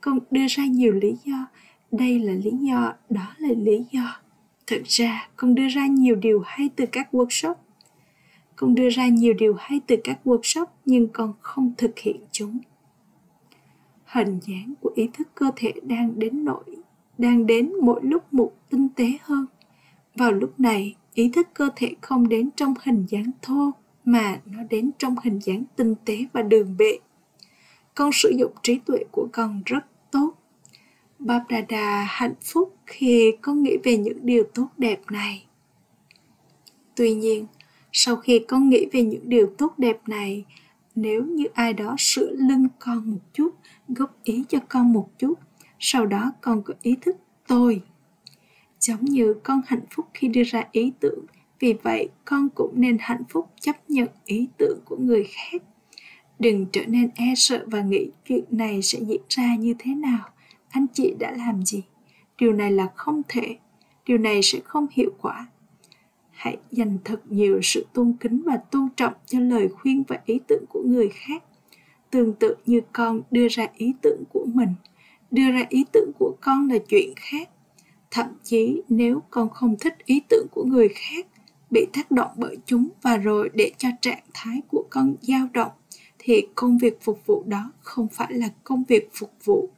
Con 0.00 0.18
đưa 0.30 0.46
ra 0.48 0.66
nhiều 0.66 0.92
lý 0.92 1.16
do, 1.24 1.46
đây 1.90 2.18
là 2.18 2.32
lý 2.32 2.50
do, 2.50 2.94
đó 3.10 3.34
là 3.38 3.48
lý 3.56 3.84
do. 3.90 4.16
Thực 4.66 4.82
ra, 4.84 5.28
con 5.36 5.54
đưa 5.54 5.68
ra 5.68 5.86
nhiều 5.86 6.14
điều 6.16 6.42
hay 6.46 6.70
từ 6.76 6.86
các 6.92 7.08
workshop. 7.12 7.54
Con 8.56 8.74
đưa 8.74 8.88
ra 8.88 9.08
nhiều 9.08 9.34
điều 9.34 9.54
hay 9.58 9.80
từ 9.86 9.96
các 10.04 10.20
workshop 10.24 10.66
nhưng 10.84 11.08
con 11.08 11.32
không 11.40 11.72
thực 11.78 11.98
hiện 11.98 12.16
chúng. 12.32 12.58
Hình 14.04 14.38
dáng 14.46 14.74
của 14.80 14.90
ý 14.94 15.08
thức 15.12 15.28
cơ 15.34 15.50
thể 15.56 15.72
đang 15.82 16.18
đến 16.18 16.44
nỗi, 16.44 16.64
đang 17.18 17.46
đến 17.46 17.72
mỗi 17.82 18.00
lúc 18.02 18.34
một 18.34 18.52
tinh 18.72 18.88
tế 18.96 19.18
hơn. 19.22 19.46
Vào 20.14 20.32
lúc 20.32 20.60
này, 20.60 20.96
ý 21.14 21.28
thức 21.28 21.48
cơ 21.54 21.68
thể 21.76 21.94
không 22.00 22.28
đến 22.28 22.50
trong 22.56 22.74
hình 22.82 23.06
dáng 23.08 23.30
thô 23.42 23.70
mà 24.04 24.40
nó 24.46 24.62
đến 24.70 24.90
trong 24.98 25.16
hình 25.22 25.38
dáng 25.38 25.64
tinh 25.76 25.94
tế 26.04 26.26
và 26.32 26.42
đường 26.42 26.76
bệ 26.76 26.98
con 27.94 28.10
sử 28.12 28.32
dụng 28.38 28.52
trí 28.62 28.78
tuệ 28.78 28.98
của 29.10 29.28
con 29.32 29.62
rất 29.66 29.84
tốt 30.10 30.34
Babdada 31.18 32.04
hạnh 32.08 32.34
phúc 32.42 32.76
khi 32.86 33.32
con 33.42 33.62
nghĩ 33.62 33.76
về 33.84 33.96
những 33.96 34.26
điều 34.26 34.44
tốt 34.54 34.68
đẹp 34.78 35.00
này. 35.10 35.46
Tuy 36.96 37.14
nhiên, 37.14 37.46
sau 37.92 38.16
khi 38.16 38.44
con 38.48 38.68
nghĩ 38.68 38.86
về 38.92 39.02
những 39.02 39.28
điều 39.28 39.54
tốt 39.58 39.78
đẹp 39.78 40.08
này, 40.08 40.44
nếu 40.94 41.24
như 41.24 41.44
ai 41.54 41.72
đó 41.72 41.94
sửa 41.98 42.30
lưng 42.30 42.68
con 42.78 43.10
một 43.10 43.18
chút, 43.32 43.50
góp 43.88 44.22
ý 44.24 44.44
cho 44.48 44.58
con 44.68 44.92
một 44.92 45.08
chút, 45.18 45.38
sau 45.78 46.06
đó 46.06 46.32
con 46.40 46.62
có 46.62 46.74
ý 46.82 46.96
thức 47.00 47.16
tôi 47.46 47.82
giống 48.82 49.04
như 49.04 49.34
con 49.42 49.60
hạnh 49.66 49.84
phúc 49.90 50.06
khi 50.14 50.28
đưa 50.28 50.42
ra 50.42 50.64
ý 50.72 50.92
tưởng. 51.00 51.24
Vì 51.60 51.72
vậy, 51.82 52.08
con 52.24 52.48
cũng 52.54 52.72
nên 52.74 52.96
hạnh 53.00 53.22
phúc 53.28 53.50
chấp 53.60 53.90
nhận 53.90 54.08
ý 54.24 54.48
tưởng 54.58 54.78
của 54.84 54.96
người 54.96 55.26
khác. 55.30 55.62
Đừng 56.38 56.66
trở 56.72 56.86
nên 56.86 57.10
e 57.14 57.34
sợ 57.36 57.64
và 57.66 57.82
nghĩ 57.82 58.10
chuyện 58.28 58.44
này 58.50 58.82
sẽ 58.82 58.98
diễn 58.98 59.22
ra 59.28 59.56
như 59.56 59.74
thế 59.78 59.94
nào. 59.94 60.28
Anh 60.70 60.86
chị 60.94 61.14
đã 61.18 61.30
làm 61.30 61.64
gì? 61.64 61.82
Điều 62.38 62.52
này 62.52 62.70
là 62.70 62.88
không 62.94 63.22
thể. 63.28 63.56
Điều 64.06 64.18
này 64.18 64.42
sẽ 64.42 64.58
không 64.64 64.86
hiệu 64.92 65.10
quả. 65.20 65.46
Hãy 66.30 66.56
dành 66.70 66.98
thật 67.04 67.20
nhiều 67.28 67.60
sự 67.62 67.86
tôn 67.92 68.12
kính 68.20 68.42
và 68.46 68.56
tôn 68.56 68.88
trọng 68.96 69.12
cho 69.26 69.40
lời 69.40 69.68
khuyên 69.68 70.02
và 70.08 70.20
ý 70.26 70.40
tưởng 70.48 70.64
của 70.68 70.82
người 70.86 71.08
khác. 71.08 71.44
Tương 72.10 72.32
tự 72.34 72.54
như 72.66 72.80
con 72.92 73.20
đưa 73.30 73.48
ra 73.48 73.66
ý 73.76 73.92
tưởng 74.02 74.22
của 74.32 74.46
mình. 74.54 74.74
Đưa 75.30 75.50
ra 75.52 75.66
ý 75.68 75.84
tưởng 75.92 76.10
của 76.18 76.36
con 76.40 76.68
là 76.68 76.78
chuyện 76.88 77.12
khác 77.16 77.48
thậm 78.14 78.26
chí 78.44 78.82
nếu 78.88 79.22
con 79.30 79.50
không 79.50 79.76
thích 79.80 79.94
ý 80.04 80.22
tưởng 80.28 80.46
của 80.50 80.64
người 80.64 80.88
khác, 80.88 81.26
bị 81.70 81.86
tác 81.92 82.10
động 82.10 82.30
bởi 82.36 82.56
chúng 82.66 82.88
và 83.02 83.16
rồi 83.16 83.50
để 83.54 83.72
cho 83.78 83.88
trạng 84.00 84.22
thái 84.34 84.60
của 84.68 84.84
con 84.90 85.14
dao 85.20 85.48
động, 85.52 85.72
thì 86.18 86.46
công 86.54 86.78
việc 86.78 86.98
phục 87.02 87.26
vụ 87.26 87.44
đó 87.46 87.72
không 87.80 88.08
phải 88.12 88.32
là 88.32 88.48
công 88.64 88.84
việc 88.84 89.08
phục 89.12 89.32
vụ. 89.44 89.68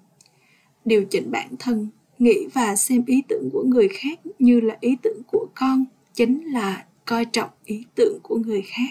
Điều 0.84 1.04
chỉnh 1.04 1.30
bản 1.30 1.48
thân, 1.58 1.88
nghĩ 2.18 2.46
và 2.54 2.76
xem 2.76 3.02
ý 3.06 3.22
tưởng 3.28 3.48
của 3.52 3.62
người 3.66 3.88
khác 3.88 4.20
như 4.38 4.60
là 4.60 4.76
ý 4.80 4.96
tưởng 5.02 5.22
của 5.32 5.46
con 5.54 5.84
chính 6.14 6.44
là 6.52 6.84
coi 7.04 7.24
trọng 7.24 7.50
ý 7.64 7.84
tưởng 7.94 8.18
của 8.22 8.36
người 8.36 8.62
khác. 8.62 8.90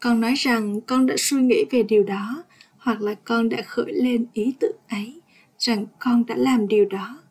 Con 0.00 0.20
nói 0.20 0.34
rằng 0.34 0.80
con 0.80 1.06
đã 1.06 1.14
suy 1.18 1.36
nghĩ 1.36 1.64
về 1.70 1.82
điều 1.82 2.02
đó, 2.02 2.44
hoặc 2.78 3.00
là 3.00 3.14
con 3.24 3.48
đã 3.48 3.62
khởi 3.62 3.92
lên 3.92 4.26
ý 4.32 4.54
tưởng 4.60 4.76
ấy, 4.88 5.20
rằng 5.58 5.86
con 5.98 6.26
đã 6.26 6.36
làm 6.36 6.68
điều 6.68 6.84
đó 6.84 7.23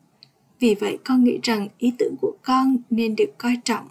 vì 0.60 0.74
vậy 0.74 0.98
con 1.04 1.24
nghĩ 1.24 1.38
rằng 1.42 1.68
ý 1.78 1.92
tưởng 1.98 2.14
của 2.20 2.32
con 2.42 2.76
nên 2.90 3.16
được 3.16 3.38
coi 3.38 3.56
trọng, 3.64 3.88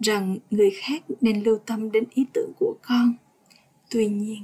rằng 0.00 0.38
người 0.50 0.70
khác 0.70 1.02
nên 1.20 1.42
lưu 1.42 1.58
tâm 1.66 1.92
đến 1.92 2.04
ý 2.14 2.26
tưởng 2.32 2.52
của 2.58 2.74
con. 2.82 3.14
Tuy 3.90 4.08
nhiên, 4.08 4.42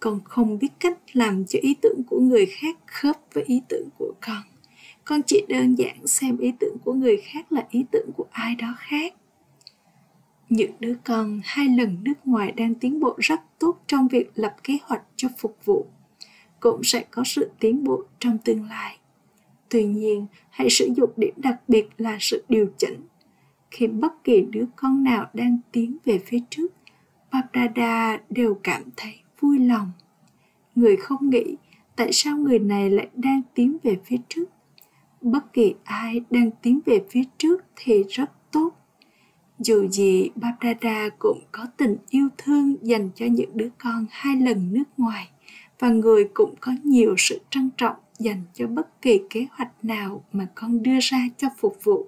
con 0.00 0.20
không 0.24 0.58
biết 0.58 0.68
cách 0.80 0.98
làm 1.12 1.44
cho 1.44 1.58
ý 1.62 1.74
tưởng 1.82 2.02
của 2.10 2.20
người 2.20 2.46
khác 2.46 2.78
khớp 2.86 3.16
với 3.32 3.44
ý 3.44 3.62
tưởng 3.68 3.88
của 3.98 4.12
con. 4.20 4.42
Con 5.04 5.20
chỉ 5.26 5.44
đơn 5.48 5.74
giản 5.74 6.06
xem 6.06 6.38
ý 6.38 6.52
tưởng 6.60 6.76
của 6.84 6.92
người 6.92 7.16
khác 7.16 7.52
là 7.52 7.66
ý 7.70 7.84
tưởng 7.92 8.10
của 8.16 8.26
ai 8.30 8.54
đó 8.54 8.74
khác. 8.78 9.14
Những 10.48 10.70
đứa 10.80 10.94
con 11.04 11.40
hai 11.44 11.68
lần 11.68 11.96
nước 12.02 12.14
ngoài 12.24 12.52
đang 12.52 12.74
tiến 12.74 13.00
bộ 13.00 13.14
rất 13.18 13.40
tốt 13.58 13.82
trong 13.86 14.08
việc 14.08 14.30
lập 14.34 14.56
kế 14.62 14.78
hoạch 14.82 15.02
cho 15.16 15.28
phục 15.38 15.56
vụ 15.64 15.86
cũng 16.60 16.84
sẽ 16.84 17.04
có 17.10 17.22
sự 17.26 17.50
tiến 17.60 17.84
bộ 17.84 18.02
trong 18.18 18.38
tương 18.38 18.68
lai 18.68 18.97
tuy 19.68 19.84
nhiên, 19.84 20.26
hãy 20.50 20.70
sử 20.70 20.88
dụng 20.96 21.10
điểm 21.16 21.34
đặc 21.36 21.60
biệt 21.68 21.88
là 21.98 22.16
sự 22.20 22.44
điều 22.48 22.66
chỉnh. 22.78 23.00
Khi 23.70 23.86
bất 23.86 24.24
kỳ 24.24 24.40
đứa 24.40 24.64
con 24.76 25.04
nào 25.04 25.26
đang 25.34 25.58
tiến 25.72 25.96
về 26.04 26.18
phía 26.18 26.38
trước 26.50 26.72
Babdada 27.32 28.18
đều 28.30 28.54
cảm 28.62 28.82
thấy 28.96 29.14
vui 29.40 29.58
lòng. 29.58 29.92
Người 30.74 30.96
không 30.96 31.30
nghĩ 31.30 31.56
tại 31.96 32.12
sao 32.12 32.36
người 32.36 32.58
này 32.58 32.90
lại 32.90 33.08
đang 33.14 33.42
tiến 33.54 33.76
về 33.82 33.96
phía 34.04 34.16
trước. 34.28 34.44
Bất 35.20 35.52
kỳ 35.52 35.74
ai 35.84 36.20
đang 36.30 36.50
tiến 36.62 36.80
về 36.86 37.04
phía 37.10 37.22
trước 37.38 37.64
thì 37.76 38.04
rất 38.08 38.30
tốt. 38.52 38.70
Dù 39.58 39.88
gì 39.88 40.30
Babdada 40.34 41.08
cũng 41.18 41.40
có 41.52 41.66
tình 41.76 41.96
yêu 42.10 42.28
thương 42.38 42.76
dành 42.82 43.10
cho 43.14 43.26
những 43.26 43.50
đứa 43.54 43.68
con 43.78 44.06
hai 44.10 44.36
lần 44.36 44.72
nước 44.72 44.84
ngoài 44.96 45.28
và 45.78 45.88
người 45.88 46.28
cũng 46.34 46.54
có 46.60 46.72
nhiều 46.84 47.14
sự 47.18 47.40
trân 47.50 47.70
trọng 47.76 47.96
dành 48.18 48.42
cho 48.54 48.66
bất 48.66 49.02
kỳ 49.02 49.20
kế 49.30 49.46
hoạch 49.50 49.84
nào 49.84 50.24
mà 50.32 50.46
con 50.54 50.82
đưa 50.82 50.98
ra 51.00 51.18
cho 51.36 51.48
phục 51.58 51.78
vụ 51.82 52.06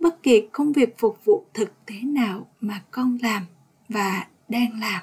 bất 0.00 0.22
kỳ 0.22 0.48
công 0.52 0.72
việc 0.72 0.98
phục 0.98 1.24
vụ 1.24 1.44
thực 1.54 1.86
tế 1.86 1.94
nào 2.02 2.46
mà 2.60 2.82
con 2.90 3.18
làm 3.22 3.42
và 3.88 4.26
đang 4.48 4.80
làm 4.80 5.02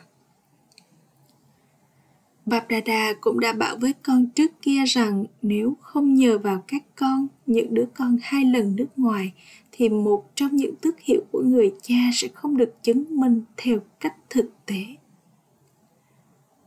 Babdada 2.45 3.13
cũng 3.21 3.39
đã 3.39 3.53
bảo 3.53 3.77
với 3.77 3.93
con 4.03 4.25
trước 4.35 4.51
kia 4.61 4.83
rằng 4.87 5.25
nếu 5.41 5.77
không 5.81 6.13
nhờ 6.13 6.37
vào 6.37 6.63
các 6.67 6.83
con, 6.95 7.27
những 7.45 7.73
đứa 7.73 7.85
con 7.93 8.17
hai 8.21 8.45
lần 8.45 8.75
nước 8.75 8.87
ngoài, 8.97 9.33
thì 9.71 9.89
một 9.89 10.35
trong 10.35 10.55
những 10.55 10.75
tước 10.75 10.99
hiệu 10.99 11.21
của 11.31 11.41
người 11.45 11.73
cha 11.81 11.95
sẽ 12.13 12.27
không 12.33 12.57
được 12.57 12.83
chứng 12.83 13.05
minh 13.09 13.41
theo 13.57 13.79
cách 13.99 14.15
thực 14.29 14.49
tế. 14.65 14.85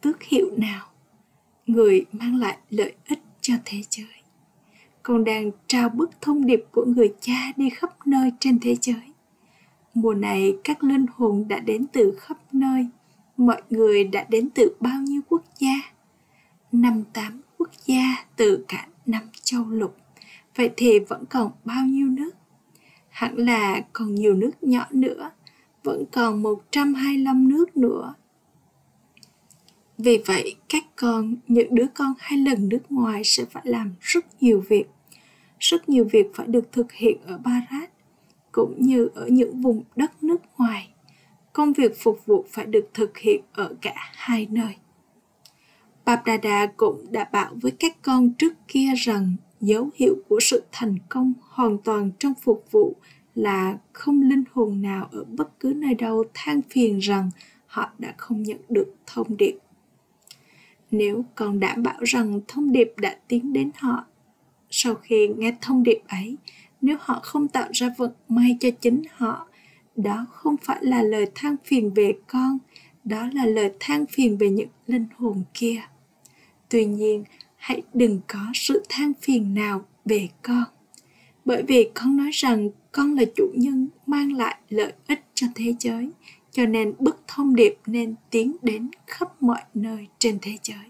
Tước 0.01 0.23
hiệu 0.23 0.51
nào? 0.57 0.87
Người 1.67 2.05
mang 2.13 2.37
lại 2.37 2.59
lợi 2.71 2.93
ích 3.09 3.21
cho 3.47 3.55
thế 3.65 3.83
giới. 3.91 4.07
Con 5.03 5.25
đang 5.25 5.51
trao 5.67 5.89
bức 5.89 6.11
thông 6.21 6.47
điệp 6.47 6.65
của 6.73 6.85
người 6.85 7.15
cha 7.21 7.53
đi 7.57 7.71
khắp 7.71 8.07
nơi 8.07 8.31
trên 8.41 8.59
thế 8.61 8.77
giới. 8.81 9.13
Mùa 9.95 10.15
này 10.15 10.57
các 10.65 10.85
linh 10.85 11.07
hồn 11.17 11.49
đã 11.49 11.59
đến 11.59 11.87
từ 11.93 12.17
khắp 12.21 12.39
nơi. 12.53 12.87
Mọi 13.37 13.63
người 13.71 14.05
đã 14.05 14.27
đến 14.29 14.49
từ 14.55 14.77
bao 14.81 15.01
nhiêu 15.01 15.21
quốc 15.29 15.43
gia? 15.59 15.93
Năm 16.73 17.05
tám 17.13 17.41
quốc 17.59 17.71
gia 17.87 18.25
từ 18.37 18.65
cả 18.69 18.87
năm 19.07 19.23
châu 19.43 19.65
lục. 19.65 19.97
Vậy 20.57 20.71
thì 20.77 20.99
vẫn 20.99 21.25
còn 21.31 21.51
bao 21.65 21.85
nhiêu 21.85 22.07
nước? 22.07 22.31
Hẳn 23.09 23.37
là 23.37 23.81
còn 23.93 24.15
nhiều 24.15 24.35
nước 24.35 24.63
nhỏ 24.63 24.87
nữa. 24.91 25.31
Vẫn 25.85 26.05
còn 26.13 26.43
125 26.43 27.49
nước 27.49 27.77
nữa 27.77 28.15
vì 29.99 30.23
vậy, 30.27 30.55
các 30.69 30.85
con, 30.97 31.37
những 31.49 31.75
đứa 31.75 31.87
con 31.95 32.15
hai 32.19 32.39
lần 32.39 32.69
nước 32.69 32.93
ngoài 32.93 33.23
sẽ 33.25 33.45
phải 33.45 33.63
làm 33.67 33.95
rất 34.01 34.43
nhiều 34.43 34.65
việc 34.69 34.87
rất 35.59 35.89
nhiều 35.89 36.09
việc 36.13 36.27
phải 36.35 36.47
được 36.47 36.73
thực 36.73 36.93
hiện 36.93 37.19
ở 37.27 37.39
Barat, 37.39 37.91
cũng 38.53 38.75
như 38.79 39.09
ở 39.15 39.27
những 39.27 39.61
vùng 39.61 39.83
đất 39.97 40.23
nước 40.23 40.41
ngoài 40.59 40.89
công 41.57 41.73
việc 41.73 41.93
phục 41.99 42.27
vụ 42.27 42.45
phải 42.51 42.67
được 42.67 42.89
thực 42.95 43.19
hiện 43.19 43.41
ở 43.53 43.75
cả 43.81 43.95
hai 44.15 44.47
nơi. 44.51 44.75
Babdada 46.05 46.67
cũng 46.67 47.07
đã 47.11 47.29
bảo 47.33 47.53
với 47.63 47.73
các 47.79 47.97
con 48.03 48.31
trước 48.39 48.53
kia 48.69 48.89
rằng 48.97 49.37
dấu 49.61 49.91
hiệu 49.95 50.17
của 50.29 50.39
sự 50.41 50.63
thành 50.73 50.97
công 51.09 51.33
hoàn 51.41 51.79
toàn 51.79 52.11
trong 52.19 52.33
phục 52.43 52.65
vụ 52.71 52.97
là 53.35 53.79
không 53.93 54.23
linh 54.23 54.45
hồn 54.53 54.83
nào 54.83 55.09
ở 55.13 55.25
bất 55.25 55.61
cứ 55.61 55.73
nơi 55.77 55.95
đâu 55.95 56.25
than 56.35 56.61
phiền 56.71 56.99
rằng 56.99 57.31
họ 57.67 57.91
đã 57.99 58.15
không 58.17 58.43
nhận 58.43 58.59
được 58.69 58.95
thông 59.07 59.37
điệp. 59.37 59.59
Nếu 60.91 61.25
con 61.35 61.61
đảm 61.61 61.83
bảo 61.83 62.01
rằng 62.03 62.41
thông 62.49 62.73
điệp 62.73 62.93
đã 62.97 63.17
tiến 63.29 63.53
đến 63.53 63.71
họ, 63.75 64.05
sau 64.71 64.95
khi 64.95 65.29
nghe 65.37 65.57
thông 65.61 65.83
điệp 65.83 65.99
ấy, 66.09 66.37
nếu 66.81 66.97
họ 67.01 67.21
không 67.23 67.49
tạo 67.49 67.69
ra 67.73 67.95
vận 67.97 68.13
may 68.29 68.57
cho 68.61 68.69
chính 68.81 69.03
họ 69.17 69.49
đó 69.97 70.27
không 70.31 70.57
phải 70.63 70.79
là 70.81 71.03
lời 71.03 71.27
than 71.35 71.57
phiền 71.65 71.95
về 71.95 72.13
con 72.27 72.59
đó 73.05 73.29
là 73.33 73.47
lời 73.47 73.73
than 73.81 74.07
phiền 74.07 74.39
về 74.39 74.51
những 74.51 74.69
linh 74.87 75.07
hồn 75.17 75.43
kia. 75.55 75.81
Tuy 76.69 76.85
nhiên 76.85 77.25
hãy 77.57 77.83
đừng 77.95 78.21
có 78.27 78.47
sự 78.55 78.83
than 78.89 79.13
phiền 79.23 79.55
nào 79.55 79.85
về 80.05 80.29
con 80.43 80.65
bởi 81.47 81.63
vì 81.63 81.91
con 81.95 82.17
nói 82.17 82.31
rằng 82.33 82.71
con 82.93 83.15
là 83.15 83.25
chủ 83.37 83.53
nhân 83.55 83.89
mang 84.07 84.33
lại 84.33 84.57
lợi 84.69 84.93
ích 85.09 85.25
cho 85.35 85.47
thế 85.55 85.75
giới 85.81 86.11
cho 86.57 86.67
nên 86.67 86.95
bức 86.99 87.23
thông 87.27 87.55
điệp 87.55 87.79
nên 87.87 88.15
tiến 88.31 88.57
đến 88.63 88.91
khắp 89.07 89.43
mọi 89.43 89.61
nơi 89.75 90.07
trên 90.19 90.39
thế 90.43 90.59
giới. 90.63 90.87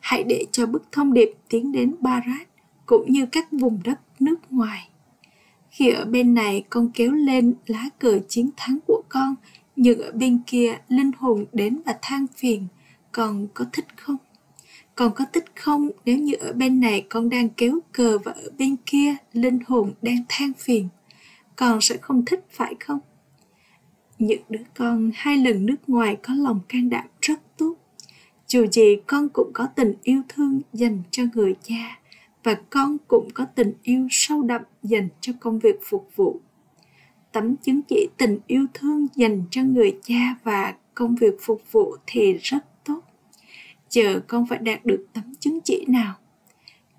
Hãy 0.00 0.24
để 0.24 0.46
cho 0.52 0.66
bức 0.66 0.92
thông 0.92 1.12
điệp 1.12 1.34
tiến 1.48 1.72
đến 1.72 1.94
barat 2.00 2.48
cũng 2.86 3.12
như 3.12 3.26
các 3.26 3.48
vùng 3.52 3.80
đất 3.84 4.00
nước 4.20 4.36
ngoài. 4.50 4.88
Khi 5.70 5.90
ở 5.90 6.04
bên 6.04 6.34
này 6.34 6.64
con 6.70 6.90
kéo 6.94 7.12
lên 7.12 7.54
lá 7.66 7.88
cờ 7.98 8.20
chiến 8.28 8.50
thắng 8.56 8.78
của 8.86 9.02
con, 9.08 9.34
nhưng 9.76 10.00
ở 10.00 10.12
bên 10.12 10.40
kia 10.46 10.78
linh 10.88 11.10
hồn 11.18 11.44
đến 11.52 11.80
và 11.86 11.98
than 12.02 12.26
phiền, 12.36 12.66
con 13.12 13.46
có 13.54 13.64
thích 13.72 13.86
không? 13.96 14.16
Con 14.94 15.12
có 15.14 15.24
thích 15.32 15.44
không 15.54 15.90
nếu 16.04 16.18
như 16.18 16.34
ở 16.34 16.52
bên 16.52 16.80
này 16.80 17.06
con 17.08 17.28
đang 17.28 17.48
kéo 17.48 17.78
cờ 17.92 18.18
và 18.18 18.32
ở 18.32 18.50
bên 18.58 18.76
kia 18.86 19.14
linh 19.32 19.58
hồn 19.66 19.92
đang 20.02 20.24
than 20.28 20.52
phiền? 20.58 20.88
Con 21.56 21.80
sẽ 21.80 21.96
không 21.96 22.24
thích, 22.24 22.44
phải 22.50 22.74
không? 22.80 23.00
Những 24.26 24.42
đứa 24.48 24.62
con 24.74 25.10
hai 25.14 25.36
lần 25.36 25.66
nước 25.66 25.88
ngoài 25.88 26.16
có 26.22 26.34
lòng 26.34 26.60
can 26.68 26.90
đảm 26.90 27.06
rất 27.20 27.40
tốt. 27.56 27.74
Dù 28.46 28.66
gì 28.66 28.96
con 29.06 29.28
cũng 29.28 29.50
có 29.52 29.66
tình 29.66 29.94
yêu 30.02 30.22
thương 30.28 30.60
dành 30.72 31.02
cho 31.10 31.22
người 31.34 31.54
cha, 31.62 31.98
và 32.42 32.54
con 32.70 32.96
cũng 33.08 33.28
có 33.34 33.44
tình 33.44 33.72
yêu 33.82 34.06
sâu 34.10 34.42
đậm 34.42 34.62
dành 34.82 35.08
cho 35.20 35.32
công 35.40 35.58
việc 35.58 35.80
phục 35.82 36.08
vụ. 36.16 36.40
Tấm 37.32 37.56
chứng 37.56 37.82
chỉ 37.82 38.08
tình 38.16 38.38
yêu 38.46 38.66
thương 38.74 39.06
dành 39.14 39.42
cho 39.50 39.62
người 39.62 39.98
cha 40.02 40.36
và 40.44 40.74
công 40.94 41.16
việc 41.16 41.34
phục 41.40 41.62
vụ 41.72 41.96
thì 42.06 42.38
rất 42.42 42.84
tốt. 42.84 43.00
Giờ 43.90 44.20
con 44.26 44.46
phải 44.46 44.58
đạt 44.58 44.86
được 44.86 45.06
tấm 45.12 45.34
chứng 45.40 45.60
chỉ 45.60 45.84
nào? 45.88 46.14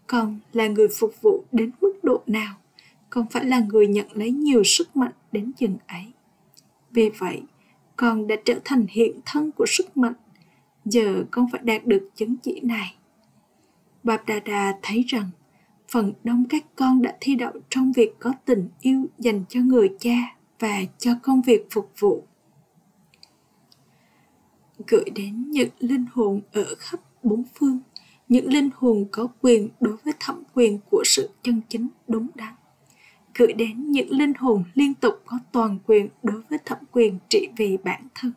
Con 0.07 0.39
là 0.53 0.67
người 0.67 0.87
phục 0.99 1.21
vụ 1.21 1.43
đến 1.51 1.71
mức 1.81 1.93
độ 2.03 2.21
nào? 2.27 2.55
Con 3.09 3.25
phải 3.31 3.45
là 3.45 3.59
người 3.59 3.87
nhận 3.87 4.07
lấy 4.13 4.31
nhiều 4.31 4.63
sức 4.63 4.95
mạnh 4.95 5.13
đến 5.31 5.51
chừng 5.57 5.77
ấy? 5.87 6.03
Vì 6.93 7.09
vậy 7.09 7.41
con 7.95 8.27
đã 8.27 8.35
trở 8.45 8.59
thành 8.65 8.85
hiện 8.89 9.19
thân 9.25 9.51
của 9.51 9.65
sức 9.67 9.97
mạnh 9.97 10.13
giờ 10.85 11.23
con 11.31 11.47
phải 11.51 11.61
đạt 11.63 11.85
được 11.85 12.09
chứng 12.15 12.35
chỉ 12.43 12.59
này 12.63 12.95
Babdada 14.03 14.73
thấy 14.81 15.05
rằng 15.07 15.29
phần 15.91 16.13
đông 16.23 16.45
các 16.49 16.65
con 16.75 17.01
đã 17.01 17.17
thi 17.21 17.35
đậu 17.35 17.51
trong 17.69 17.91
việc 17.91 18.15
có 18.19 18.33
tình 18.45 18.69
yêu 18.81 19.05
dành 19.19 19.43
cho 19.49 19.59
người 19.59 19.89
cha 19.99 20.35
và 20.59 20.79
cho 20.97 21.11
công 21.23 21.41
việc 21.41 21.67
phục 21.71 21.91
vụ. 21.99 22.23
Gửi 24.87 25.05
đến 25.15 25.51
những 25.51 25.69
linh 25.79 26.05
hồn 26.13 26.41
ở 26.51 26.75
khắp 26.79 26.99
bốn 27.23 27.43
phương, 27.59 27.79
những 28.29 28.53
linh 28.53 28.69
hồn 28.75 29.05
có 29.11 29.27
quyền 29.41 29.69
đối 29.79 29.97
với 29.97 30.13
thẩm 30.19 30.43
quyền 30.53 30.79
của 30.91 31.03
sự 31.05 31.29
chân 31.43 31.61
chính 31.69 31.87
đúng 32.07 32.27
đắn. 32.35 32.53
Gửi 33.35 33.53
đến 33.53 33.91
những 33.91 34.11
linh 34.11 34.33
hồn 34.39 34.63
liên 34.73 34.93
tục 34.93 35.13
có 35.25 35.39
toàn 35.51 35.79
quyền 35.87 36.09
đối 36.23 36.41
với 36.49 36.59
thẩm 36.65 36.77
quyền 36.91 37.19
trị 37.29 37.47
vì 37.57 37.77
bản 37.83 38.07
thân. 38.15 38.31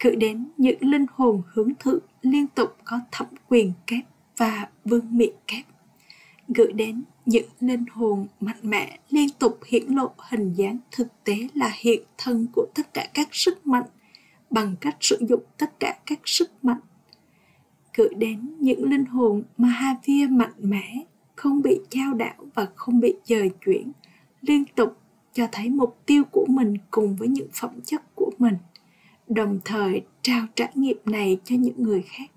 Gửi 0.00 0.16
đến 0.16 0.48
những 0.56 0.78
linh 0.80 1.06
hồn 1.12 1.42
hướng 1.52 1.74
thượng 1.74 2.02
liên 2.22 2.46
tục 2.46 2.76
có 2.84 3.00
thẩm 3.12 3.26
quyền 3.48 3.72
kép 3.86 4.04
và 4.36 4.68
vương 4.84 5.16
miệng 5.18 5.36
kép. 5.46 5.64
Gửi 6.48 6.72
đến 6.72 7.02
những 7.26 7.48
linh 7.60 7.84
hồn 7.92 8.26
mạnh 8.40 8.58
mẽ 8.62 8.98
liên 9.10 9.28
tục 9.38 9.58
hiển 9.66 9.86
lộ 9.86 10.10
hình 10.18 10.52
dáng 10.54 10.78
thực 10.90 11.08
tế 11.24 11.48
là 11.54 11.70
hiện 11.74 12.02
thân 12.18 12.46
của 12.52 12.66
tất 12.74 12.94
cả 12.94 13.08
các 13.14 13.28
sức 13.32 13.66
mạnh 13.66 13.86
bằng 14.50 14.76
cách 14.80 14.96
sử 15.00 15.18
dụng 15.28 15.42
tất 15.58 15.80
cả 15.80 15.98
các 16.06 16.20
sức 16.24 16.64
mạnh. 16.64 16.80
Gửi 17.96 18.08
đến 18.16 18.54
những 18.58 18.90
linh 18.90 19.04
hồn 19.04 19.42
Mahavir 19.56 20.30
mạnh 20.30 20.54
mẽ, 20.58 21.04
không 21.36 21.62
bị 21.62 21.80
trao 21.90 22.14
đảo 22.14 22.34
và 22.54 22.66
không 22.74 23.00
bị 23.00 23.14
dời 23.24 23.50
chuyển 23.64 23.92
liên 24.46 24.64
tục 24.74 24.96
cho 25.32 25.46
thấy 25.52 25.70
mục 25.70 25.98
tiêu 26.06 26.24
của 26.32 26.46
mình 26.48 26.74
cùng 26.90 27.16
với 27.16 27.28
những 27.28 27.48
phẩm 27.52 27.80
chất 27.84 28.02
của 28.14 28.30
mình 28.38 28.56
đồng 29.28 29.60
thời 29.64 30.02
trao 30.22 30.46
trải 30.54 30.72
nghiệm 30.74 30.98
này 31.04 31.38
cho 31.44 31.56
những 31.56 31.82
người 31.82 32.02
khác 32.02 32.30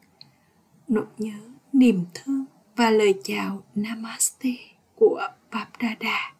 nỗi 0.87 1.05
nhớ 1.17 1.33
niềm 1.73 2.05
thương 2.13 2.45
và 2.75 2.89
lời 2.89 3.13
chào 3.23 3.63
Namaste 3.75 4.55
của 4.95 5.27
Babdada. 5.51 6.33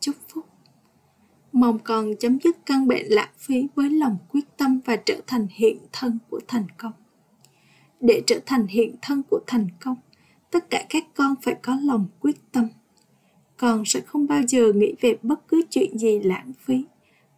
Chúc 0.00 0.16
phúc 0.28 0.44
Mong 1.52 1.78
con 1.78 2.16
chấm 2.20 2.38
dứt 2.40 2.56
căn 2.66 2.88
bệnh 2.88 3.06
lãng 3.08 3.32
phí 3.38 3.68
với 3.74 3.90
lòng 3.90 4.16
quyết 4.28 4.56
tâm 4.56 4.80
và 4.84 4.96
trở 4.96 5.20
thành 5.26 5.46
hiện 5.50 5.78
thân 5.92 6.18
của 6.30 6.40
thành 6.48 6.66
công. 6.76 6.92
Để 8.00 8.22
trở 8.26 8.40
thành 8.46 8.66
hiện 8.66 8.96
thân 9.02 9.22
của 9.30 9.40
thành 9.46 9.68
công, 9.80 9.96
tất 10.50 10.70
cả 10.70 10.86
các 10.88 11.04
con 11.14 11.34
phải 11.42 11.54
có 11.62 11.78
lòng 11.82 12.06
quyết 12.20 12.52
tâm. 12.52 12.68
Con 13.58 13.84
sẽ 13.84 14.00
không 14.00 14.26
bao 14.26 14.42
giờ 14.48 14.72
nghĩ 14.72 14.94
về 15.00 15.16
bất 15.22 15.48
cứ 15.48 15.62
chuyện 15.70 15.98
gì 15.98 16.18
lãng 16.18 16.52
phí. 16.64 16.84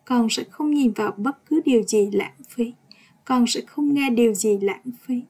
Con 0.04 0.28
sẽ 0.30 0.44
không 0.50 0.70
nhìn 0.70 0.92
vào 0.92 1.14
bất 1.16 1.46
cứ 1.46 1.61
điều 1.64 1.83
gì 1.83 2.11
lãng 2.12 2.37
phí. 2.48 2.72
Con 3.24 3.46
sẽ 3.46 3.61
không 3.66 3.94
nghe 3.94 4.11
điều 4.11 4.35
gì 4.35 4.59
lãng 4.62 4.90
phí. 5.06 5.20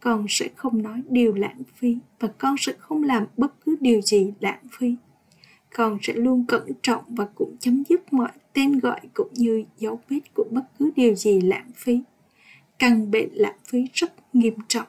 Con 0.00 0.26
sẽ 0.28 0.48
không 0.56 0.82
nói 0.82 1.02
điều 1.08 1.34
lãng 1.34 1.62
phí 1.76 1.96
và 2.20 2.28
con 2.38 2.54
sẽ 2.58 2.72
không 2.78 3.02
làm 3.02 3.26
bất 3.36 3.54
cứ 3.64 3.76
điều 3.80 4.00
gì 4.00 4.32
lãng 4.40 4.66
phí 4.78 4.94
con 5.76 5.98
sẽ 6.02 6.12
luôn 6.12 6.44
cẩn 6.48 6.62
trọng 6.82 7.04
và 7.08 7.26
cũng 7.34 7.56
chấm 7.60 7.82
dứt 7.88 8.12
mọi 8.12 8.30
tên 8.52 8.78
gọi 8.78 9.00
cũng 9.14 9.28
như 9.32 9.64
dấu 9.78 10.00
vết 10.08 10.20
của 10.34 10.44
bất 10.50 10.62
cứ 10.78 10.90
điều 10.96 11.14
gì 11.14 11.40
lãng 11.40 11.70
phí. 11.74 12.00
Căn 12.78 13.10
bệnh 13.10 13.28
lãng 13.32 13.58
phí 13.64 13.84
rất 13.92 14.12
nghiêm 14.32 14.54
trọng. 14.68 14.86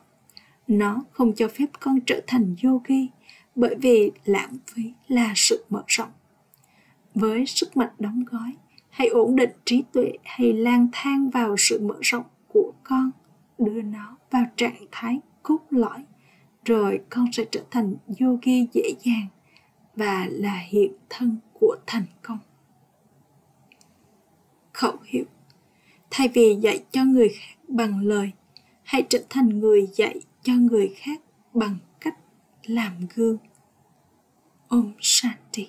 Nó 0.68 1.04
không 1.12 1.34
cho 1.36 1.48
phép 1.48 1.66
con 1.80 2.00
trở 2.06 2.22
thành 2.28 2.56
yogi 2.64 3.08
bởi 3.60 3.76
vì 3.82 4.12
lãng 4.26 4.58
phí 4.68 4.94
là 5.08 5.34
sự 5.36 5.66
mở 5.70 5.84
rộng. 5.88 6.12
Với 7.16 7.46
sức 7.46 7.78
mạnh 7.78 7.94
đóng 8.00 8.24
gói, 8.26 8.54
hãy 8.90 9.08
ổn 9.08 9.36
định 9.36 9.52
trí 9.66 9.84
tuệ 9.94 10.12
hay 10.24 10.54
lang 10.54 10.88
thang 10.92 11.30
vào 11.30 11.56
sự 11.58 11.80
mở 11.80 11.96
rộng 12.02 12.26
của 12.48 12.72
con, 12.84 13.12
đưa 13.58 13.82
nó 13.82 14.18
vào 14.32 14.46
trạng 14.56 14.86
thái 14.92 15.20
cốt 15.44 15.60
lõi, 15.70 16.04
rồi 16.66 17.00
con 17.10 17.32
sẽ 17.32 17.46
trở 17.52 17.62
thành 17.72 17.96
yogi 18.20 18.70
dễ 18.74 18.94
dàng 19.04 19.28
và 19.96 20.28
là 20.32 20.64
hiện 20.70 20.92
thân 21.10 21.38
của 21.54 21.76
thành 21.88 22.06
công 22.22 22.40
khẩu 24.74 24.98
hiệu 25.04 25.26
thay 26.12 26.28
vì 26.28 26.56
dạy 26.62 26.84
cho 26.92 27.04
người 27.04 27.30
khác 27.30 27.56
bằng 27.68 28.00
lời 28.00 28.32
hãy 28.84 29.06
trở 29.10 29.24
thành 29.30 29.60
người 29.60 29.88
dạy 29.96 30.20
cho 30.44 30.54
người 30.54 30.94
khác 30.98 31.22
bằng 31.54 31.78
cách 32.00 32.18
làm 32.66 32.94
gương 33.16 33.38
om 34.70 34.96
shanti 35.00 35.66